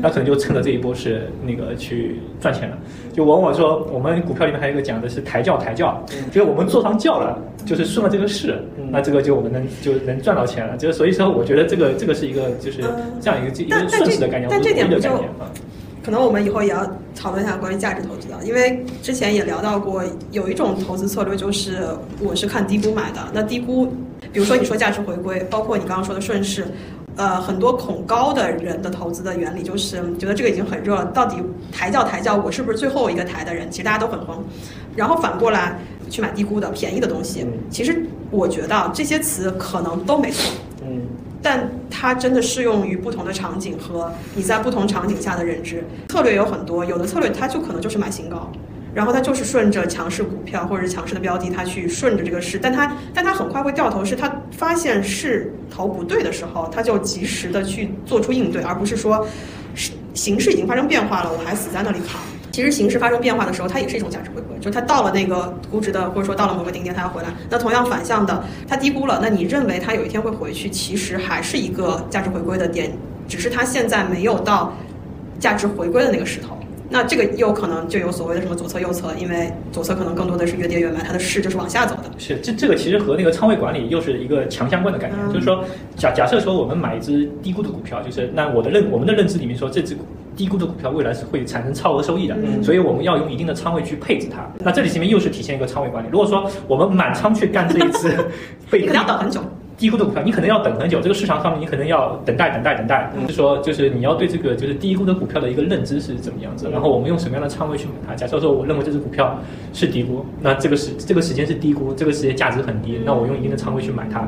[0.03, 2.77] 那可能就趁着这一波是那个去赚钱了。
[3.13, 8.61] 就往往说，我们股票里面还有一个讲的是抬轿抬轿，就是我们坐上轿了，就是顺了这个势，
[8.91, 10.75] 那这个就我们能就能赚到钱了。
[10.75, 12.83] 就是所以说，我觉得这个这个是一个就是
[13.21, 15.47] 这样一个一个顺势的概念，但不是这点不就博弈的概念啊。
[16.03, 16.85] 可能我们以后也要
[17.15, 21.77] 讨论一下关于价值投资的，因为之前也聊到过，有一种投资策略就是
[22.19, 23.21] 我是看低估买的。
[23.33, 23.85] 那低估，
[24.33, 26.65] 比如说你说价值回归，包括你刚刚说的顺势，
[27.15, 31.37] 呃，很多恐高的人的投资的原理就是觉得这个已经很热了，到底
[31.71, 33.69] 抬轿抬轿，我是不是最后一个抬的人？
[33.69, 34.43] 其实大家都很慌。
[34.95, 40.51] 然后反过来去买低估的便宜的东西，其实我觉得啊这些词可能都没错，
[40.83, 41.01] 嗯
[41.41, 45.83] 但它真的适用于不同的场景和你在不同场景下的认知。
[46.07, 48.49] 策略有很多，有的策略它就可能就是买新高，
[48.93, 59.27] 然后它就是顺着强势股票或者是强势的标的，它去顺着这个势，但它但它很快会掉头，是它发现势头不对的时候，它就及时的去做出应对，而不是说
[60.13, 62.21] 形势已经发生变化了，我还死在那里扛。
[62.51, 67.29] 其实形势发生变化的时候，它也是一种价值回归，就是它到了那个估值的，或者说到了某个顶点，它要回来。
[67.49, 72.95] 那同样反向的，它低估了，那你认为它有一天会回去，其实还是一个价值回归的点，
[73.27, 74.71] 只是它现在没有到
[75.39, 76.55] 价值回归的那个势头。
[76.89, 82.03] 那这个又可能就有所谓的什么左侧右侧，因为左侧可能更多的是越跌越买，它的势就是往下走的。
[82.17, 85.63] 是，这这个其实和那个仓位管理又是一个强相关的概念，嗯就是说，
[85.95, 90.03] 假假设说我们买一只低估的股票，就是那我的认我们的认知里面说这只股
[90.35, 94.47] 低估的股票未来是会产生超额收益的，嗯所以我们要用一定的仓位去配置它。
[94.59, 96.07] 那这里前面又是体现一个仓位管理。
[96.11, 98.13] 如果说我们满仓去干这一次
[98.69, 99.41] 被你可能要等很久。
[99.83, 103.11] 低估的股票，你可能要等很久，这个市场上面你可能要等待、等待、等待。
[103.23, 108.15] 就是说，就是你要对这个就是低估的股票的一个认知是怎么样子，然后我们用什么样的仓位去买它。
[108.15, 109.37] 假设说我认为这只股票
[109.73, 114.25] 是低估，那这个时这个时间是低估，这个时间价值很低，那我用一定的仓位去买它。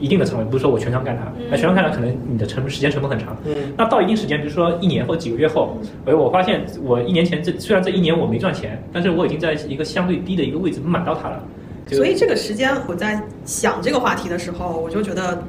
[0.00, 3.36] 一定的仓位，不是说我全仓干它，那全仓干它可能你的成本时间成本很长。
[3.44, 11.44] 嗯那到一定时间，比如说一年或者几个月后，哎，我发现我一年前这虽然这一年我没赚钱，但是我已经在一个相对低的一个位置买到它了。
[11.88, 15.42] 就所以这个时间我在想这个话题的时候，我就觉得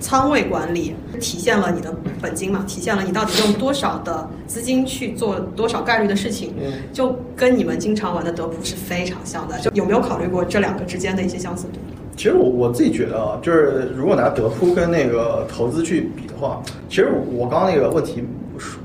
[0.00, 9.58] 仓位管理体现了你的本金嘛，体现了你到底用多少的资金去做多少概率的事情，嗯就跟你们经常玩的德普是非常像的。
[9.60, 11.78] 就有没有考虑过这两个之间的一些相似度？
[12.16, 18.22] 其实我我自己觉得啊，就是如果拿德扑跟那个投资去比的话，其实我刚刚那个问题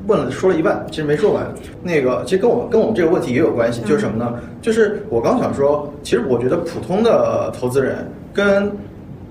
[0.08, 1.46] 问了说了一半，其实没说完。
[1.84, 4.34] 那个其实跟我跟我们这个问题也有关系，就是什么呢？
[4.62, 8.72] 就是我刚想说，其实我觉得普通的投资人跟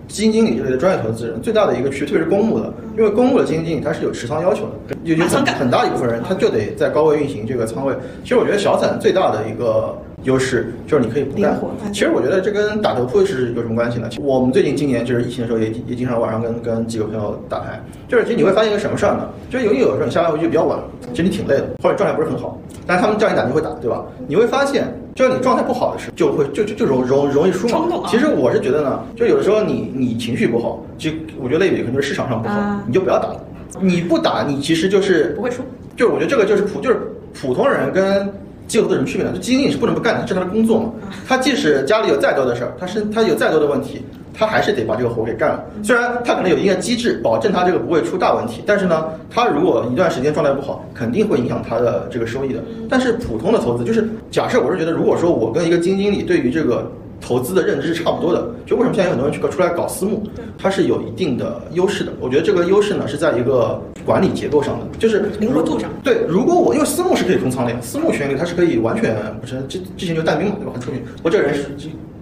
[0.06, 7.94] 基金经理这类的专业投资人最大的一个区别，特别是公募的，因为公募的基金经理他是有持仓要求的，有有很很大一部分人他就得在高位运行这个仓位。
[8.22, 11.58] 其实我觉得小散最大的一个优势就是你可以不干。
[11.92, 14.08] 其实我觉得这跟打头铺是有什么关系呢？
[14.20, 19.28] 我们最近今年就是疫情的时候也也经常晚上跟跟几个朋友打牌，就是其实你会发现一个什么事儿呢？
[19.48, 20.78] 就是由于有的时候你下班回去比较晚，
[21.12, 24.04] 其实你挺累的，或者状态不是很好，但是他们叫你打你会打，对吧？
[24.26, 27.68] 你会发现，就是你状态不好的时候就会就就就容容容易输。
[27.68, 33.44] 嘛其实我是觉得呢，就有的时候你你情绪不好，就我觉得类比可能就是市场上不好啊，你就不要打了。
[33.80, 35.62] 你不打，你其实就是不会输。
[35.96, 37.00] 就是我觉得这个就是普就是
[37.40, 38.32] 普通人跟
[38.68, 40.92] 机构投资人区别呢，就基金经理是不能不干的，这是他的工作嘛。
[41.26, 44.02] 他即使家里有再多的事儿，他身他有再多的问题，
[44.34, 45.64] 他还是得把这个活给干了。
[45.82, 52.60] 虽然他可能有一定的机制保证他这个不会出大问题，但是呢，他如果一段时间状态不好，肯定会影响他的这个收益的。
[52.88, 58.48] 但是普通的投资就是假设我是觉得，如果说我跟一个基金经理对于这个投资的认知是差不多的。
[58.66, 60.22] 就为什么现在有很多人去出来搞私募，
[60.58, 62.12] 它是有一定的优势的。
[62.20, 65.90] 我觉得这个优势呢是在一个管理结构上的，就是灵活度上。
[66.02, 70.72] 对，如果我因为私募是可以空仓的呀，私募权利它是可以完全不是之之前就但兵嘛，对吧？
[70.74, 71.68] 很出名，我这个人是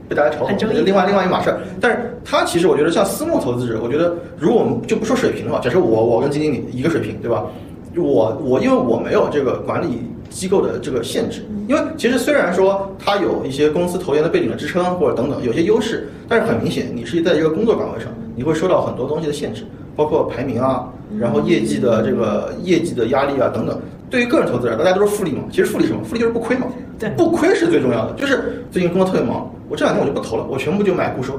[0.09, 1.61] 被大家嘲讽，另外另外一码事儿。
[1.81, 7.45] 但是他其实我觉得像私募投资者，我觉得如果我们就不说水平的话，假设我我跟基金经理一个水平，对吧？
[7.97, 10.03] 我我因为我没有这个管理
[10.37, 19.63] 机构的这个限制，因为其实虽然说它有一些公司投研的背景的支撑或者等等有些优势，但是很明显你是在一个工作岗位上，你会受到很多东西的限制，
[19.97, 23.81] 包括排名啊，然后业绩的这个业绩的压力啊等等。
[24.11, 26.05] 对于个人投资者，大家都是复利嘛，其实复利什么？
[26.05, 26.67] 复利就是不亏嘛。
[26.99, 28.13] 对，不亏是最重要的。
[28.13, 31.33] 就是最近工作特别忙，我这两天我就不投了，我全部就买固收，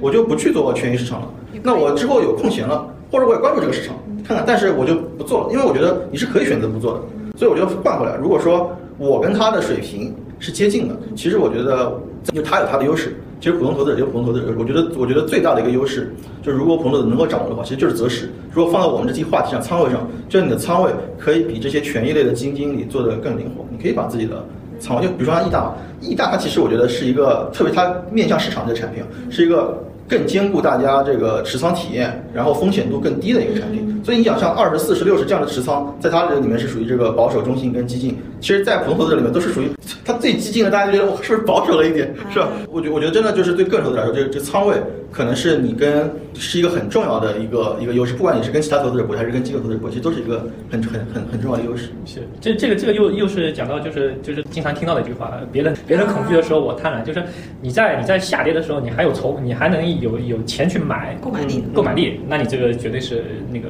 [0.00, 1.28] 我就不去做权益市场了。
[1.62, 3.94] 那我之后有空闲了，或者我也关注这个市场。
[4.26, 7.00] 看看，但是我就不做了，因为我觉得你是可以选择不做的，
[7.36, 8.16] 所以我就换过来。
[8.16, 11.98] 如果说我跟他的水平是接近的，其实我觉得
[12.32, 13.16] 就他有他的优势。
[13.40, 16.12] 其实普通投资者就普通投资者，我觉得我觉得最大的一个优势
[16.42, 18.30] 就是，如果普通投资者能够掌握的话，其实就是择时。
[18.52, 23.64] 如果放到我们这期话题上，仓位上，就是你的仓位可以比这些权益类的基金经理做的更灵活。
[23.70, 24.44] 你可以把自己的
[24.78, 29.78] 仓位，就比如说像易大，易大它其实我觉得是一个特别，它面向市场的产品是一个。
[30.10, 33.89] 更兼顾大家这个持仓体验，然后风险度更低的一个产品。
[34.02, 38.18] 所以你想像二十四十六十这样的持仓，在它这里面是属于这个保守、中性跟激进。
[38.40, 39.70] 其实，在普通投资者里面都是属于
[40.04, 42.48] 它最激进的，大家觉得我是不是保守了一点，是吧？
[42.70, 44.76] 我觉我觉得真的就是对个人投资者来说，这这仓位
[45.10, 48.12] 可能是你跟是一个很重要的一个一个优势。
[48.14, 51.90] 不管你是跟其他投资者博还是跟机构投资者博，其实都是一个很很很很重要的优势。
[52.04, 57.22] 是，这这个这个又又是讲到就是就是经常听到的一句话，别人别人恐惧的时候我贪婪，就是
[57.62, 60.80] 你在你在下跌的时候，你还有筹，你还能有有钱去。
[60.80, 63.68] 买购买力，购买力，那你这个绝对是那个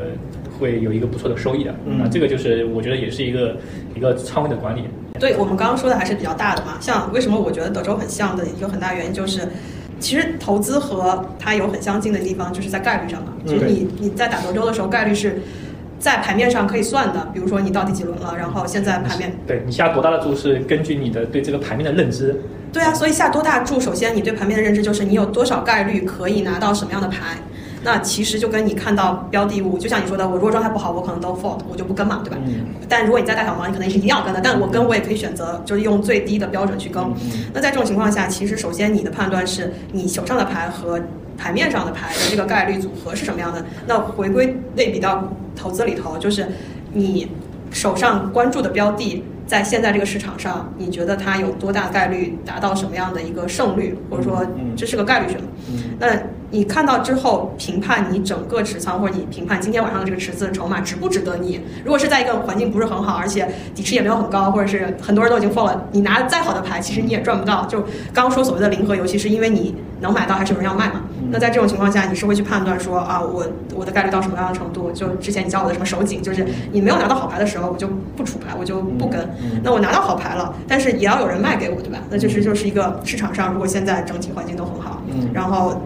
[0.58, 1.74] 会有一个不错的收益的。
[1.84, 3.56] 那这个就是我觉得也是一个
[3.96, 4.84] 一个仓位的管理。
[5.18, 9.40] 对我们刚刚说的还是比较大的嘛，像为什么我觉得德州很像的一个很大原因就是，
[10.00, 13.32] 其实投资和它有很相近的地方，就是在概率上嘛。
[13.46, 15.40] 就是你你在打德州的时候，概率是
[15.98, 17.28] 在牌面上可以算的。
[17.32, 22.40] 比如说你到第几轮了，然后现在牌面对你下多大的注是根据你的对这个牌面的认知。
[22.72, 27.36] 对啊，所以下多大注，首先你对牌面的认知就是你有多少概率可以拿到什么样的牌，
[27.82, 32.36] 那其实就跟你看到标的物，就像你说的，我如果状态不好，我可能都 fold，我就不跟嘛，对吧？
[32.44, 32.66] 嗯。
[32.88, 37.02] 但如果你在大小盲，你可能是一定要跟的，但我跟我也可以选择，就是用最低的标准去跟。
[37.54, 41.00] 那在这种情况下，其实首先你的判断是你手上的牌和
[41.38, 43.64] 牌面上的牌的这个概率组合是什么样的。
[43.86, 46.48] 那回归类比到投资里头，就是
[46.92, 47.30] 你
[47.70, 49.24] 手上关注的标的。
[49.46, 55.44] 在现在这个市场上，你觉得它有多大概率达到什么样的一个胜率，或者说这是个概率学嘛？
[55.98, 56.06] 那
[56.50, 61.60] 你看到之后评判你整个持仓，或者你评判今天晚上的这个池子筹码值不值得你？
[61.84, 67.64] 如果是在一个环境不是很好，而且底池也没有很高，或者是很多人都已经 l 了，你拿再好的牌，其实你也赚不到。
[67.66, 67.80] 就
[68.12, 71.02] 刚刚说所谓的零和游戏，是因为你能买到还是有人要卖嘛？
[71.30, 74.90] 那在这种情况下，你是会去判断说啊，我我的概率到什么样的程度？
[74.90, 77.86] 就之前你教我的什么手紧，就是你没有拿到好牌的时候，我就
[78.16, 79.20] 不出牌，我就不跟。
[79.62, 82.00] 那我拿到好牌了，但是也要有人卖给我，对吧？
[82.10, 85.00] 那就是就是一个市场上，如果现在整体环境都很好，
[85.32, 85.80] 然后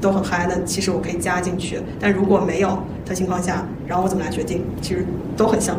[0.00, 1.80] 都很嗨，那其实我可以加进去。
[2.00, 4.62] 但如果没有的情况下，然后我怎么来决定？
[4.80, 5.04] 其实
[5.36, 5.76] 都很像。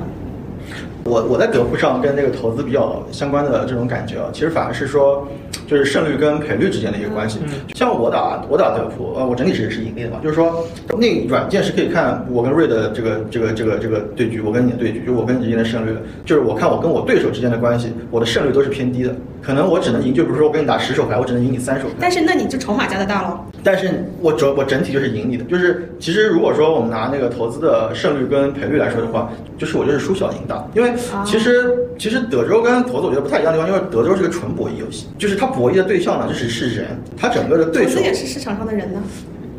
[1.04, 5.28] 我我在德扑上跟那个投资比较相关的这种感觉啊，其实反而是说，
[5.72, 7.40] 就是胜率跟赔率之间的一个关系。
[7.74, 10.68] 像我打我打德扑，呃，我整体是是盈利的嘛，就是说
[11.00, 21.94] 那软件是可以看我跟瑞的这个这个这个这个对局，我跟你的对局，就我跟你之间的胜率，就是我看我跟我对手之间的关系，我的胜率都是偏低的，可能我只能赢，就比如说我跟你打十手牌，我只能赢你三手牌。
[22.02, 23.40] 但是那你就筹码加的大喽。
[23.64, 30.92] 但是我整我整体就是赢你的，就是其实如果说我们拿那个投资的胜率跟赔率来说的话，就是我就是输小赢大，因为。
[31.24, 39.00] 其实，其实德州跟投资我觉得不太一样的地方，因为德州是个纯博弈游戏，就是它博弈的对象呢，就是是人，他整个的对手也是市场上的人呢。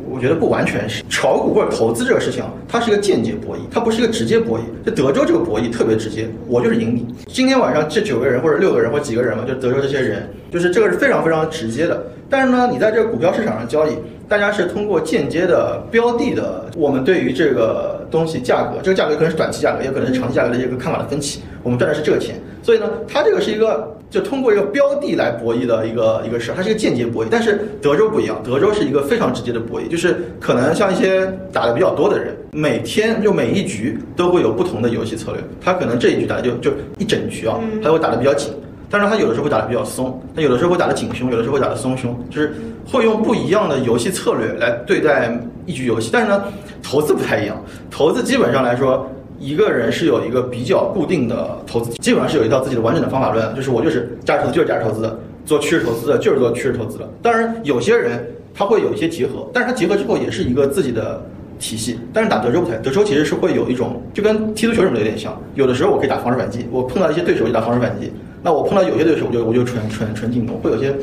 [0.09, 4.63] 我觉得不完全是炒股或者投资这个事情，它是一个间接博弈，它不是一个直接博弈。
[4.85, 7.15] 就德州这个博弈特别直接，我就是赢你。
[7.25, 12.03] 今天晚上这九个人或者六个人或几个人嘛，就德州这些人，就是这个是非常非常直接的。
[12.29, 22.35] 但是呢，你在这个股票市场上交易，大家是通过间接的标的的，我们对于这个东西价格，这个价格可能是短期价格，也可能是长期价格的一个看法的分歧，我们赚的是这个钱。
[22.61, 23.89] 所以呢，它这个是一个。
[24.13, 27.27] 就通过一个标的来博弈的一个一个事儿，它是一个间接博弈。
[27.31, 35.41] 但是德州不一样，德州是一个非常直接的博弈，就是可能像一些打的比较多的人，每天就每一局都会有不同的游戏策略。
[35.59, 38.53] 他可能这一局打的就就一整局啊，他会打的比较紧，
[38.87, 42.53] 但是他有的时候会打的比较松，他有的时候会打的紧凶，有的时候会打的松凶，就是
[42.85, 45.35] 会用不一样的游戏策略来对待
[45.65, 46.11] 一局游戏。
[46.13, 46.43] 但是呢，
[46.83, 47.59] 投资不太一样，
[47.89, 49.09] 投资基本上来说。
[49.43, 55.13] 一个人是有一个比较固定的投资，基本上是有一套自己的完整的方法论，就是我就是价值投资就是价值投资，
[55.45, 57.09] 做趋势投资的就是做趋势投资的。
[57.21, 61.21] 当然，有些人他会有一些结合，但是他结合之后也是一个自己的
[61.59, 61.99] 体系。
[62.13, 70.95] 但是打德州不太，德州其实是会有一种就跟踢足球什么的有点像，有的时候我可以打防守反击，我碰到一些对手就打防守反击，那我碰到有些对手我就我就纯纯纯进攻，会有些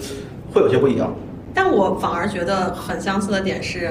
[0.51, 1.15] 会有些不一样。
[1.53, 3.91] 但我反而觉得很相似的点是，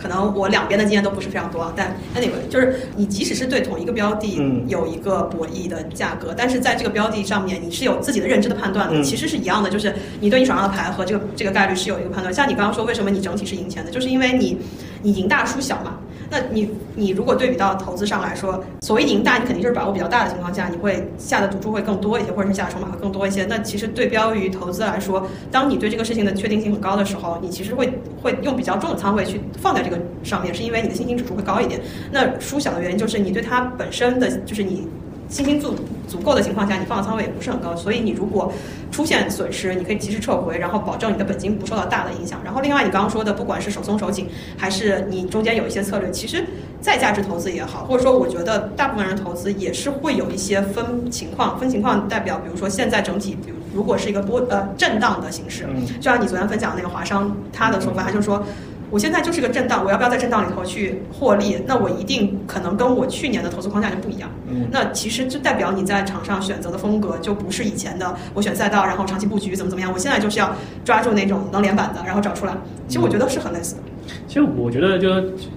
[0.00, 1.72] 可能我两边的经验都不是非常多啊。
[1.76, 12.32] 但 anyway，就是你即使是对同一个标的嗯有一个博弈的价格，但是在这个标的上面你是有自己的认知的判断的，嗯其实是一样的，就是你对你手上的牌和这个这个概率是有一个判断。
[12.34, 14.58] 像你刚刚说，为什么你整体是赢钱的，就是因为你
[15.02, 15.98] 你赢大输小嘛。
[16.30, 23.44] 那你你如果对比到投资上来说，所谓赢大，你肯定就是把握比较大的情况下，你会下的赌注会更多一些，或者是下的筹码会更多一些。
[23.46, 31.80] 那其实对标于投资来说，当你对这个事情的确定性很高的时候，你其实会会用比较重的仓位去放在这个上面，是因为你的信心指数会高一点。
[32.12, 34.86] 那输小的原因就是你对它本身的就是你
[35.30, 35.74] 信心足
[36.08, 38.52] 足够的情况下，你放的仓位也不是很高，所以你如果
[38.90, 42.40] 出现损失，你可以及时撤回，然后保证你的本金不受到大的影响。
[42.44, 44.28] 然后另外你刚刚说的，不管是手松手紧，
[44.58, 46.44] 还是你中间有一些策略，其实
[46.80, 55.64] 再价值投资也好，或者说我觉得大部分人投资也是会有一些分情况，分情况代表，比如说现在整体，比如如果是一个波呃震荡的形式，
[56.00, 58.44] 就像你昨天分享的那个华商他的说法，他就说。
[58.90, 61.56] 我现在就是个震荡，我要不要在震荡里头去获利？
[61.66, 64.28] 那我一定可能跟我去年的投资框架就不一样。
[64.48, 69.92] 嗯那其实就代表你在场上选择的风格就不是以前的我选赛道，然后长期布局怎么怎么样。
[69.92, 72.52] 我现在就是要抓住那种能连板的，然后找出来。
[72.88, 73.82] 其实我觉得是很类似的。
[74.26, 75.08] 其实我觉得就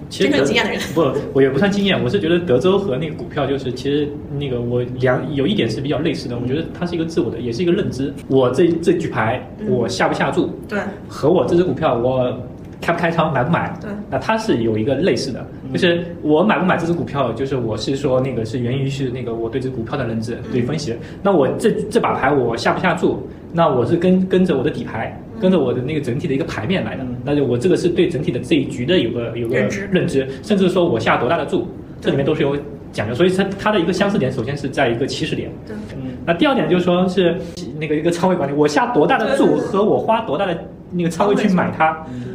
[0.08, 1.00] 其实真正有经验的人不，
[1.32, 4.08] 我也不算经验，我是觉得德州和那个股票就是其实
[4.38, 8.14] 那个我两有一点是比较类似的，我觉得它是一个自我的，也是一个认知。
[8.28, 10.78] 我这这局牌嗯我下不下注，对
[11.08, 12.32] 和我这只股票我
[12.80, 20.94] 开不开仓买不买，对，那它是有一个类似的，就是我买不买这只股票，就是我是说那个是源于是那个我对这股票的认知、对分析。
[21.22, 27.02] 那我这这把牌我下不下注，那我是跟跟着我的底牌，跟着我的那个整体的一个牌面来的。
[27.02, 27.16] 嗯。
[27.24, 29.88] 那就我这个是对整体的这一局的有个有个认知。
[29.92, 31.66] 认知，甚至说我下多大的注，
[32.00, 32.56] 这里面都是有
[32.92, 33.14] 讲究。
[33.14, 35.50] 所以它它的一个相似点，首先是在一个起始点。
[35.66, 37.36] 对，嗯那第二点就是说是
[37.78, 40.58] 那个一个仓位管理，我下多大的注和我花多大的
[40.94, 41.86] 那个仓位去买它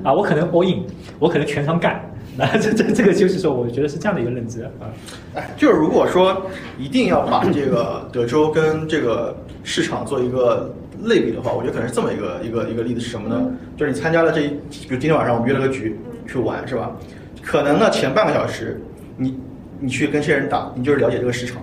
[0.03, 0.84] 啊，我可能 all in，
[1.18, 1.99] 我可能全仓干。
[2.38, 4.70] 那 这这这个就是说，我觉得是这样的一个认知啊。
[5.36, 6.45] 哎，就是如果说
[6.78, 13.51] 一定要把这个德州跟这个市场做一个类比的话，我觉得可能是这么一个一个一个例子是什么呢？
[13.76, 16.91] 就是你参加了这一，比如今天晚上我们约了个局去玩，是吧？
[17.43, 18.80] 可能呢前半个小时
[19.18, 19.38] 你
[19.80, 21.62] 你去跟这些人打，你就是了解这个市场，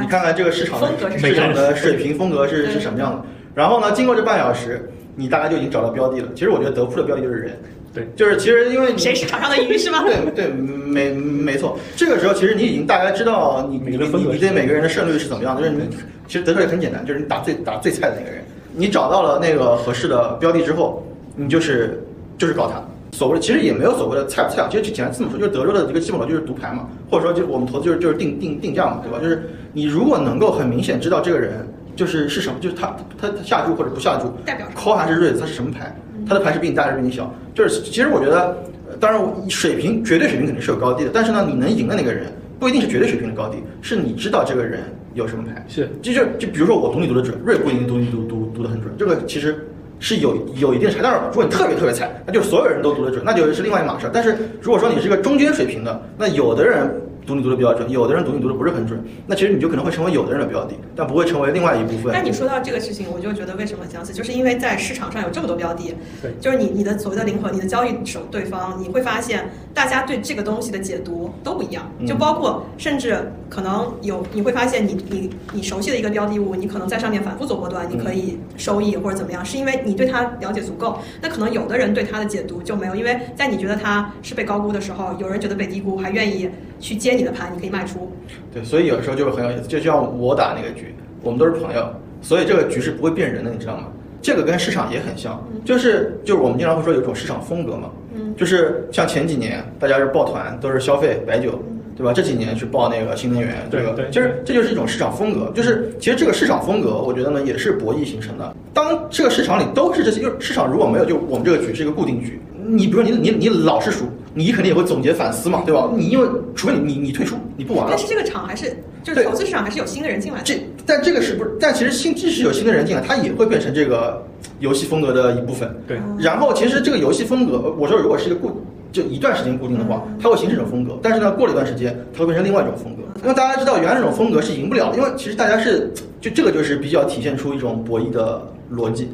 [0.00, 3.24] 你看看这个市场的市场的水平风格是是什么样的。
[3.54, 6.28] 然后呢，经过这半小时，你大概就已经找到标的了。
[6.34, 7.58] 其实我觉得德扑的标的就是人，
[7.92, 10.02] 对，就是其实因为你谁是场上的鱼是吗？
[10.04, 11.78] 对对，没没错。
[11.96, 15.62] 这个时候其实你已经大概知道你你你你对每个人的胜率是怎么样的。
[15.62, 15.82] 就是你
[16.26, 18.42] 其实得出来很简单，就是你打最打最菜的那个人，
[18.74, 21.06] 你找到了那个合适的标的之后，
[21.36, 22.02] 你就是
[22.38, 22.82] 就是搞他。
[23.14, 29.18] 所谓的其实也没有所谓的菜不菜，其实就简单这么说，就是德州的一个基本逻辑就是读牌嘛，或者说就我们投资就是就是定定定价嘛，对吧？
[29.22, 35.94] 就是你如果能够很明显知道这个人就是是什么，就是他他他下注或者不下注，代表 call 还是 raise，他是什么牌？
[36.26, 37.32] 他的牌是比你大还是比你小？
[37.54, 38.56] 就是其实我觉得，
[38.88, 39.20] 呃当然
[39.50, 42.26] 水平绝对水平肯定是有高低的，但是呢，你能赢的那个人
[42.58, 44.80] 不一定是绝对水平的高低，是你知道这个人
[45.14, 45.64] 有什么牌。
[45.68, 49.66] 是就就就比如说我读你读的准，瑞不一定读你读读读的很准，这个其实
[49.98, 50.98] 是有有一定差。
[51.02, 54.10] 但是，如果你特别特别菜，那就是所有人都读得准，那就是另外一码事儿。
[54.12, 56.88] 但是如果说你是一个中间水平的，那有的人
[57.26, 62.12] 读你读的比较准，有的人读你读的不是很准，那其实你就可能会成为有的人的标的，但不会成为另外一部分。
[62.12, 80.98] 但你说到这个事情，我就觉得为什么很相似，就是因为在市场上有这么多标的，对就是你你的所谓的灵魂，你的交易手对方，你会发现大家对这个东西的解读都不一样，嗯就包括甚至可能有你会发现你你你熟悉的一个标的物，你可能在上面反复做波段，你可以收益或者怎么样，是因为你对它了解足够。
[81.20, 86.50] 那可能有的人对它的解读就没有，因为在你觉得它是被高估的时候，有人觉得被低估，还愿意
[86.80, 88.10] 去接你的盘，你可以卖出。
[88.52, 91.86] 对，所以有的时候就是很有意思，就像我打那个局，我们都是朋友，
[92.20, 93.88] 所以这个局是不会变人的，你知道吗？
[94.20, 101.60] 这个跟市场也很像，就是就是我们经常会说有一种市场风格嘛，嗯就是像前几年大家是抱团，都是消费白酒，
[101.96, 102.12] 对吧？
[102.12, 108.54] 这几年去报那个新能源，这个对对就是这就是一种市场风格，就是其实这个市场风格，我觉得呢也是博弈形成的。
[108.72, 115.90] 当这个市场里都是这些，就是市场如果没有，就我们这个局是一个固定局，你比如说你你你老是输，你肯定也会总结反思嘛，对吧？
[115.96, 117.98] 你因为除非你你你退出，你不玩了但。
[117.98, 120.44] 是这个场还是就是投资市场还是有新的人进来的。
[120.44, 121.56] 这但这个是不是？
[121.60, 124.24] 但其实新即使有新的人进来，他也会变成这个
[124.60, 125.74] 游戏风格的一部分。
[125.86, 130.98] 对，然后其实这个游戏风格，我说如果是一个固就一段时间固定的话，它会形成一种风格。
[131.02, 133.02] 但是呢，过了一段时间，它会变成另外一种风格。
[133.22, 135.90] 因为大家知道，原来那种风格是赢不了的，因为其实大家是
[136.20, 139.08] 就这个就是比较体现出一种博弈的逻辑。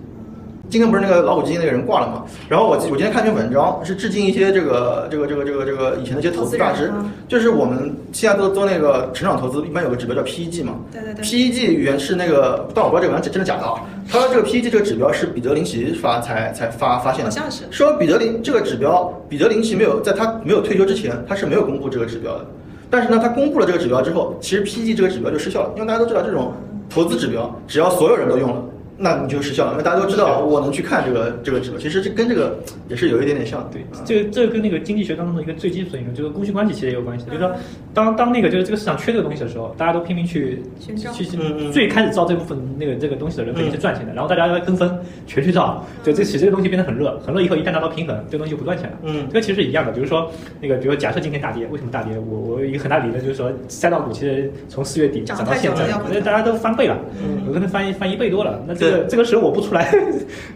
[0.70, 2.24] 今天不是那个老虎基金那个人挂了嘛？
[2.46, 6.92] 然后我我今天看一篇文章，是致敬一些这个这个这个这个这个以前的一些投资大师
[7.26, 10.74] 就是我们现在都做那个成长投资，一般有个指标叫 PEG 嘛。
[10.92, 13.80] 对对对 PEG 原是那个，但我不知道这个文章真的假的啊。
[14.10, 22.46] 他说这个 PEG 这个指标是彼得林奇发才才发发现的，好像是说彼得林这个指标，彼得林奇没有在他没有退休之前，他是没有公布这个指标的。
[22.90, 26.52] 但是呢，他公布了这个指标之后，其实 PEG 这个指标就失效了，因为大家都知道这种
[26.90, 28.62] 投资指标，只要所有人都用了。
[28.98, 33.58] 那你就失效了，因为大家都知道我能去看这个这个指标，其实这跟这个也是有一点点像。
[33.72, 37.52] 对啊，这个这个跟那个经济学当中的一个最基础的一个就是供需关系其实也有关系，就是说，
[37.94, 40.92] 当当那个就是这个市场缺这个东西的时候，大家都拼命去去
[41.36, 48.96] 嗯嗯最开始造这部分那个这个东西的人肯定是赚钱的，然后大家要跟风全去造， 就这使这个东西变得很热，很热以后一旦达到平衡，这个东西就不赚钱了。
[49.02, 49.26] 嗯。
[49.28, 50.30] 这个其实是一样的，比如说
[50.60, 52.16] 那个，比如假设今天大跌，为什么大跌？
[52.18, 57.46] 我我有一个很大理论就是说，赛道股其实从四月底涨到现在那大家都翻倍了，嗯。
[57.46, 58.62] 有可能翻一翻一倍多了。
[58.66, 59.92] 那这个这个时候 我不出来，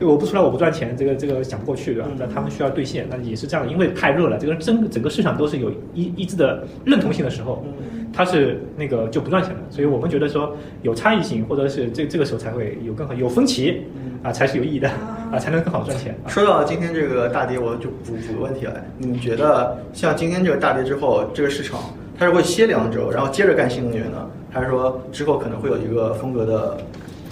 [0.01, 2.17] 我不出来我不赚钱，这个这个想不过去，对吧嗯？
[2.19, 9.61] 那他们需要兑现，那也是这样，因为太热了，这个整整个市场都是有一一致的认同性的时候，嗯它是那个就不赚钱了。
[9.71, 13.85] 所以我们觉得说有差异性，或者是这这个时候才会有更好有分歧
[14.23, 14.87] 啊，才是有意义的
[15.33, 16.29] 啊， 才能更好赚钱啊。
[16.29, 21.81] 说到今天这个大跌，我就补补个问题来，你们觉得像今天这个大跌之后，这个市场
[22.19, 26.77] 它是会歇两周，然后接着干新能源呢，还是说之后可能会有一个风格的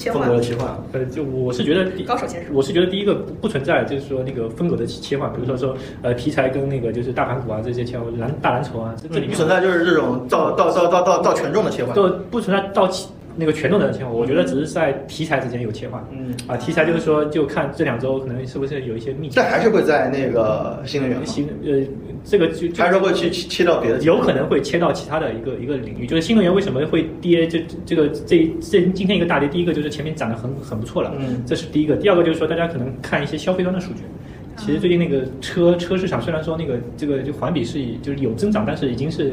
[0.00, 0.66] 切换风格的切换？
[0.92, 11.94] 呃，就我是觉得第高手先生我是觉得第一个不不存在，就是说那个风格的切换，比如说说呃题材跟那个就是大盘股啊这些切换，蓝大蓝筹啊，这这里面不存在就是这种到到到到到到权重的切换。
[11.94, 16.02] 就不存在到起那个权重的切换，我觉得只是在题材之间有切换。
[16.10, 21.26] 嗯，啊，题材就是说，就看这两周可能是不是有一些密集但还是会在那个新能源？
[21.26, 21.80] 新呃，
[22.24, 23.98] 这个就就还是会去切切到别的？
[24.00, 27.46] 有可能会切到其他的一个一个领域，就是新能源为什么会跌？
[27.46, 31.96] 这这个这这今天一个大跌，第一个就是前面涨得很很不错了，嗯这是第一个。
[31.96, 34.02] 第二个就是说，大家可能看一些消费端的数据。
[34.60, 39.32] 其实最近那个车车市场虽然说那个这个就环比是以就是有增长，但是已经是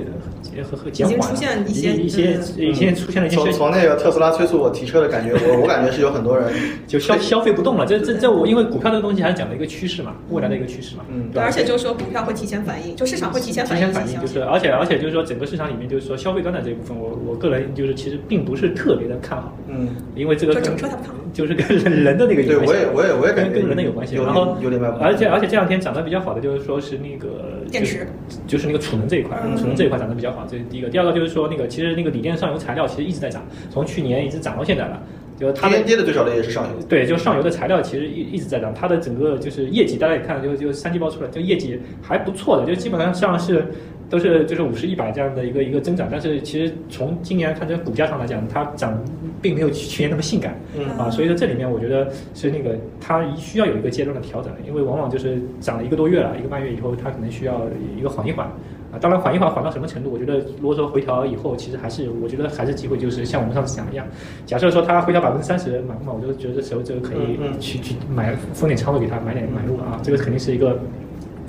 [0.55, 6.49] 呃和和减缓了，已经出现一些一些对一些出现了一些从从那个特斯拉催促我提车的感觉，我我感觉是有很多人
[6.87, 7.85] 就消消费不动了。
[7.85, 24.15] 这这这我因为股票这个东西还是讲的一个趋势嘛，未来的一个趋势嘛，嗯对而且就是说股票会提前反应，就市场会提前提反应前反应就是，而且而且就是说，整个市场里面就是说消费端的这一部分，我我个人就是其实并不是特别的看好，嗯，因为这个就整车它不看好就是跟人人的那个有对关系，我也我也我也感觉跟跟人的有关系。
[24.15, 30.89] 有然后有点卖不而且而且这两天涨得比较好的就是说是那个电池，就是就是那个储能这一块，嗯储能这一块涨得比较好，这是第一个。
[30.89, 35.01] 第二个就是说那个其实那个锂电上游材料其实一直在涨，从去年一直涨到现在了，
[35.37, 36.83] 就是它的今天跌的最少的也是上游。
[36.87, 43.65] 对，就上游的材料其实一一直在涨，它的整个就是业绩，大家也看，就就三季报出来，就业绩还不错的，就基本上像是
[44.09, 48.97] 都是就是五十一百这样的一个一个增长，但是其实从今年看这个股价上来讲，它涨
[49.41, 57.61] 并没有去年那么性感，嗯啊，所以说这里面我觉得是那个它需要有一个阶段的调整，因为往往就是涨了一个多月了，一个半月以后，它可能需要
[57.97, 58.47] 一个缓一缓。
[58.89, 60.09] 啊，当然缓一缓，缓到什么程度？
[60.09, 64.07] 我觉得如果说回调以后，其实还是我觉得还是机会，就是像我们上次讲的一样，
[64.45, 70.79] 假设说它回调百分之三十买不买，我就觉得这时候这个可以嗯嗯去去买封点仓位给它买点买入啊，这个肯定是一个。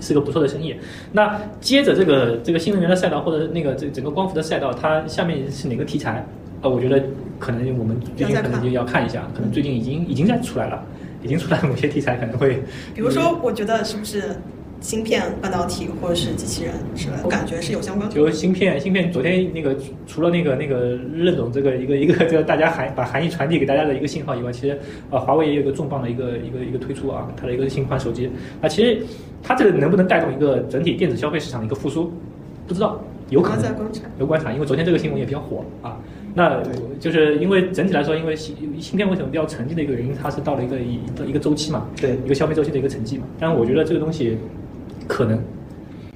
[0.00, 0.74] 是个不错的生意。
[1.12, 6.26] 那接着这个这个新能源的赛道或者那个这整个光伏的赛道，它下面是哪个题材？
[6.60, 7.00] 呃，我觉得
[7.38, 10.84] 可能我们最近可能就要看一下，可能最近已经已经在出来了，
[11.22, 12.64] 已经出来了某些题材可能会，
[12.96, 14.24] 比如说，我觉得是不是
[14.80, 18.08] 芯片、半导体或者是机器人之类的，我感觉是有相关。
[18.10, 19.76] 就芯片，芯片昨天那个
[20.06, 24.78] 除了那个那个任总这个一个一个这个大家含把含义传递给大家的一个信号以外，其实
[25.10, 28.30] 呃华为也有一个重磅的一个一个一个推出啊，它的一个新款手机。
[28.60, 29.02] 啊其实
[29.42, 32.12] 它这个能不能带动一个整体电子消费市场的一个复苏，
[32.66, 34.02] 不知道，有可能还在观察。
[34.18, 35.96] 有观察，因为昨天这个新闻也比较火啊。
[36.34, 36.62] 那
[37.00, 43.24] 就是因为整体来说，因为芯芯片为什么比较沉寂的一个原因，它是到了一个一一个周期嘛，对一个消费周期的一个沉寂嘛。
[43.40, 44.36] 但是我觉得这个东西
[45.08, 45.42] 可能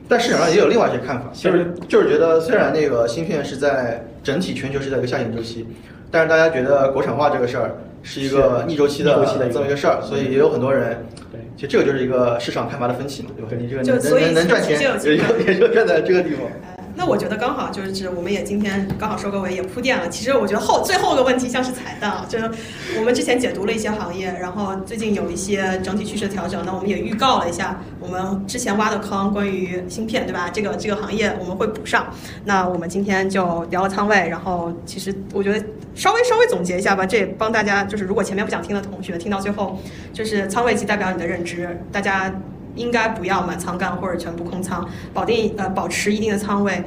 [0.06, 5.66] 但市场上也有另外一些看法，就是就是觉得虽然那个芯片是在整体全球是在一个下行周期，
[6.10, 10.98] 但是大家觉得国产化这个事儿是一个逆周期的逆周期的这么一个事儿，所以也有很多人。
[11.32, 11.40] 对。
[11.56, 13.48] 其实这个就是一个市场看法的分歧嘛，对吧？
[13.58, 16.46] 你这个能能能赚钱，也就也就站在这个地方。
[16.94, 20.08] 那我觉得刚好就是我们也今天刚好收个尾，也铺垫了。
[20.08, 22.50] 其实我觉得后最后一个问题像是彩蛋，就是
[22.98, 30.50] 我们之前解读了一些行业，然后最近有一些整体趋势的调整，那我们也预告了一下我们之前挖的坑，关于芯片，对吧？
[30.52, 32.06] 这个这个行业我们会补上。
[32.44, 35.64] 那我们今天就聊了仓位，然后其实我觉得
[35.94, 39.78] 稍微稍微总结一下吧，这也帮大家就是如果前面不想听的同学听到最后，
[40.12, 42.32] 就是仓位即代表你的认知，大家。
[42.74, 46.84] 应该不要满仓干或者全部空仓，保定呃保持一定的仓位。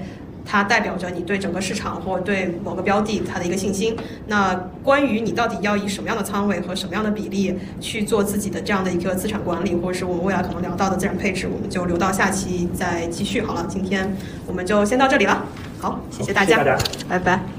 [0.48, 3.98] 它代表着你对整个市场或对某个标的它的一个信心。
[4.28, 13.66] 那关于你到底要以什么样的仓位和什么样的比例去做自己的这样的一个资产管理，或者是我们未来可能聊到的资产配置，我们就留到下期再继续好了。
[13.68, 14.16] 今天
[14.46, 15.44] 我们就先到这里了，
[15.80, 17.56] 好，谢谢大家，谢谢大家拜拜。